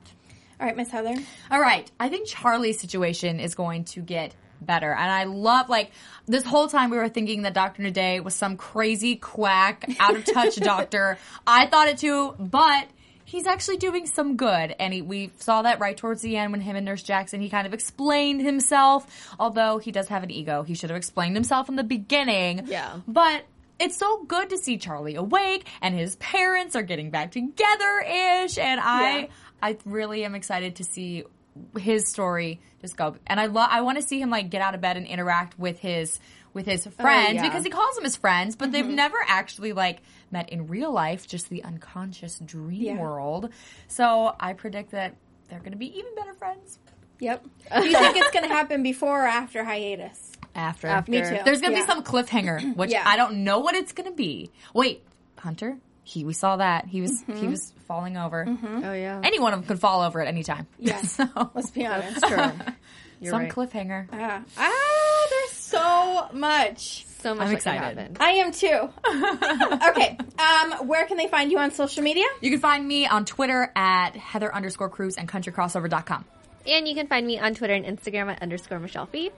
All 0.59 0.67
right, 0.67 0.77
Miss 0.77 0.91
Heather. 0.91 1.15
All 1.51 1.61
right. 1.61 1.91
I 2.01 2.09
think 2.09 2.27
Charlie's 2.29 2.81
situation 2.81 3.41
is 3.41 3.55
going 3.55 3.85
to 3.87 4.01
get 4.01 4.35
better. 4.63 4.91
And 4.91 5.11
I 5.11 5.25
love, 5.25 5.69
like, 5.69 5.91
this 6.27 6.45
whole 6.45 6.67
time 6.69 6.89
we 6.89 6.97
were 6.97 7.11
thinking 7.11 7.43
that 7.43 7.53
Dr. 7.53 7.83
Naday 7.83 8.25
was 8.25 8.35
some 8.35 8.57
crazy 8.57 9.17
quack, 9.17 9.85
out 10.01 10.17
of 10.17 10.25
touch 10.25 10.57
doctor. 10.61 11.19
I 11.47 11.67
thought 11.67 11.89
it 11.89 11.99
too, 11.99 12.35
but 12.39 12.87
he's 13.27 13.47
actually 13.47 13.77
doing 13.77 14.07
some 14.07 14.37
good. 14.37 14.75
And 14.79 14.95
he, 14.95 15.03
we 15.03 15.33
saw 15.37 15.63
that 15.63 15.81
right 15.81 15.97
towards 15.97 16.23
the 16.23 16.37
end 16.37 16.53
when 16.53 16.63
him 16.63 16.77
and 16.77 16.87
Nurse 16.87 17.03
Jackson, 17.03 17.41
he 17.41 17.51
kind 17.51 17.67
of 17.67 17.75
explained 17.75 18.41
himself. 18.41 19.35
Although 19.39 19.79
he 19.79 19.93
does 19.93 20.09
have 20.09 20.23
an 20.23 20.31
ego, 20.31 20.63
he 20.63 20.75
should 20.75 20.91
have 20.91 20.97
explained 20.97 21.37
himself 21.37 21.69
in 21.69 21.77
the 21.77 21.85
beginning. 21.85 22.63
Yeah. 22.67 23.01
But 23.07 23.45
it's 23.79 23.99
so 23.99 24.23
good 24.23 24.51
to 24.51 24.57
see 24.57 24.79
Charlie 24.79 25.17
awake 25.17 25.67
and 25.83 25.95
his 25.95 26.17
parents 26.17 26.77
are 26.77 26.83
getting 26.83 27.11
back 27.11 27.33
together 27.33 28.01
ish. 28.01 28.59
And 28.59 28.81
I, 28.81 29.19
Yeah. 29.19 29.27
I 29.61 29.77
really 29.85 30.25
am 30.25 30.37
excited 30.37 30.77
to 30.77 30.85
see 30.85 31.25
his 31.77 32.09
story 32.09 32.61
just 32.81 32.97
go. 32.97 33.17
And 33.27 33.41
I 33.41 33.47
love, 33.47 33.69
I 33.73 33.81
want 33.81 34.01
to 34.01 34.07
see 34.07 34.21
him 34.21 34.31
like 34.31 34.51
get 34.51 34.63
out 34.63 34.77
of 34.77 34.81
bed 34.81 34.97
and 34.97 35.05
interact 35.05 35.59
with 35.59 35.81
his, 35.81 36.21
with 36.55 36.67
his 36.67 36.87
oh, 36.87 36.91
friends 36.91 37.35
yeah. 37.35 37.43
because 37.43 37.65
he 37.65 37.71
calls 37.71 37.97
them 37.97 38.05
his 38.05 38.17
friends, 38.17 38.55
but 38.55 38.71
they've 38.71 38.85
mm-hmm. 38.85 38.95
never 38.95 39.19
actually 39.27 39.73
like 39.73 40.01
met 40.31 40.49
in 40.51 40.67
real 40.67 40.93
life, 40.93 41.27
just 41.27 41.49
the 41.49 41.63
unconscious 41.65 42.39
dream 42.39 42.83
Yeah. 42.83 42.99
world. 43.01 43.51
So 43.89 44.35
I 44.41 44.53
predict 44.55 44.91
that 44.93 45.15
they're 45.49 45.61
going 45.61 45.73
to 45.73 45.79
be 45.79 45.97
even 45.99 46.15
better 46.17 46.35
friends 46.35 46.79
Yep. 47.19 47.47
Do 47.75 47.85
you 47.89 47.97
think 47.99 48.17
it's 48.19 48.31
gonna 48.31 48.49
happen 48.49 48.83
before 48.83 49.25
or 49.25 49.27
after 49.27 49.65
hiatus? 49.65 50.33
after. 50.55 50.87
After. 50.87 51.11
Me 51.11 51.21
too. 51.23 51.39
There's 51.47 51.63
gonna 51.63 51.75
Yeah. 51.75 51.81
be 51.81 51.87
some 51.87 52.03
cliffhanger, 52.05 52.77
which 52.77 52.91
Yeah. 52.91 53.05
I 53.07 53.17
don't 53.17 53.43
know 53.43 53.61
what 53.61 53.75
it's 53.75 53.93
gonna 53.93 54.11
be. 54.13 54.51
Wait, 54.75 55.03
Hunter? 55.39 55.79
He 56.05 56.25
we 56.27 56.35
saw 56.35 56.57
that 56.59 56.85
he 56.87 57.01
was 57.01 57.13
Mm-hmm. 57.23 57.37
he 57.41 57.47
was 57.49 57.73
falling 57.89 58.19
over. 58.19 58.45
Oh 58.47 58.93
yeah. 58.93 59.23
Any 59.25 59.39
one 59.41 59.55
of 59.55 59.61
them 59.61 59.67
could 59.67 59.81
fall 59.81 60.03
over 60.03 60.21
at 60.21 60.29
any 60.29 60.43
time. 60.43 60.67
Yeah. 60.79 61.01
so, 61.03 61.25
Let's 61.55 61.71
be 61.71 61.87
honest. 61.87 62.21
That's 62.21 62.29
true. 62.29 62.73
You're 63.21 63.31
some 63.31 63.43
right. 63.45 63.51
cliffhanger. 63.51 64.09
Ah, 64.13 64.43
ah, 64.59 65.27
there's 65.31 65.53
so 65.53 66.29
much. 66.35 67.06
So 67.27 67.35
much 67.35 67.47
I'm 67.47 67.49
that 67.55 67.57
excited. 67.57 68.17
I 68.21 68.31
am 68.35 68.53
too. 68.53 68.89
okay. 69.89 70.17
Um, 70.39 70.87
where 70.87 71.07
can 71.07 71.17
they 71.17 71.27
find 71.27 71.51
you 71.51 71.59
on 71.59 71.73
social 71.73 72.05
media? 72.05 72.25
You 72.41 72.53
can 72.53 72.61
find 72.61 72.87
me 72.87 73.05
on 73.05 73.25
Twitter 73.25 73.73
at 73.75 74.15
Heather 74.15 74.55
underscore 74.55 74.89
Cruz 74.89 75.17
and 75.17 75.29
countrycrossover.com. 75.29 76.25
And 76.69 76.87
you 76.87 76.95
can 76.95 77.09
find 77.09 77.27
me 77.27 77.37
on 77.41 77.57
Twitter 77.57 77.75
and 77.75 77.85
Instagram 77.85 78.31
at 78.31 78.41
underscore 78.43 78.79
Michelle 78.79 79.07
Fee. 79.07 79.33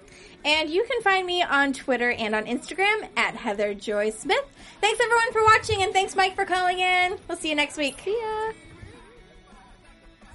And 0.44 0.68
you 0.68 0.84
can 0.84 1.00
find 1.00 1.26
me 1.26 1.42
on 1.42 1.72
Twitter 1.72 2.10
and 2.10 2.34
on 2.34 2.44
Instagram 2.44 3.08
at 3.16 3.34
Heather 3.34 3.72
Joy 3.72 4.10
Smith. 4.10 4.44
Thanks 4.82 5.00
everyone 5.00 5.32
for 5.32 5.42
watching 5.44 5.82
and 5.82 5.94
thanks 5.94 6.14
Mike 6.14 6.34
for 6.34 6.44
calling 6.44 6.80
in. 6.80 7.16
We'll 7.26 7.38
see 7.38 7.48
you 7.48 7.54
next 7.54 7.78
week. 7.78 7.98
See 8.04 8.20
ya. 8.20 8.52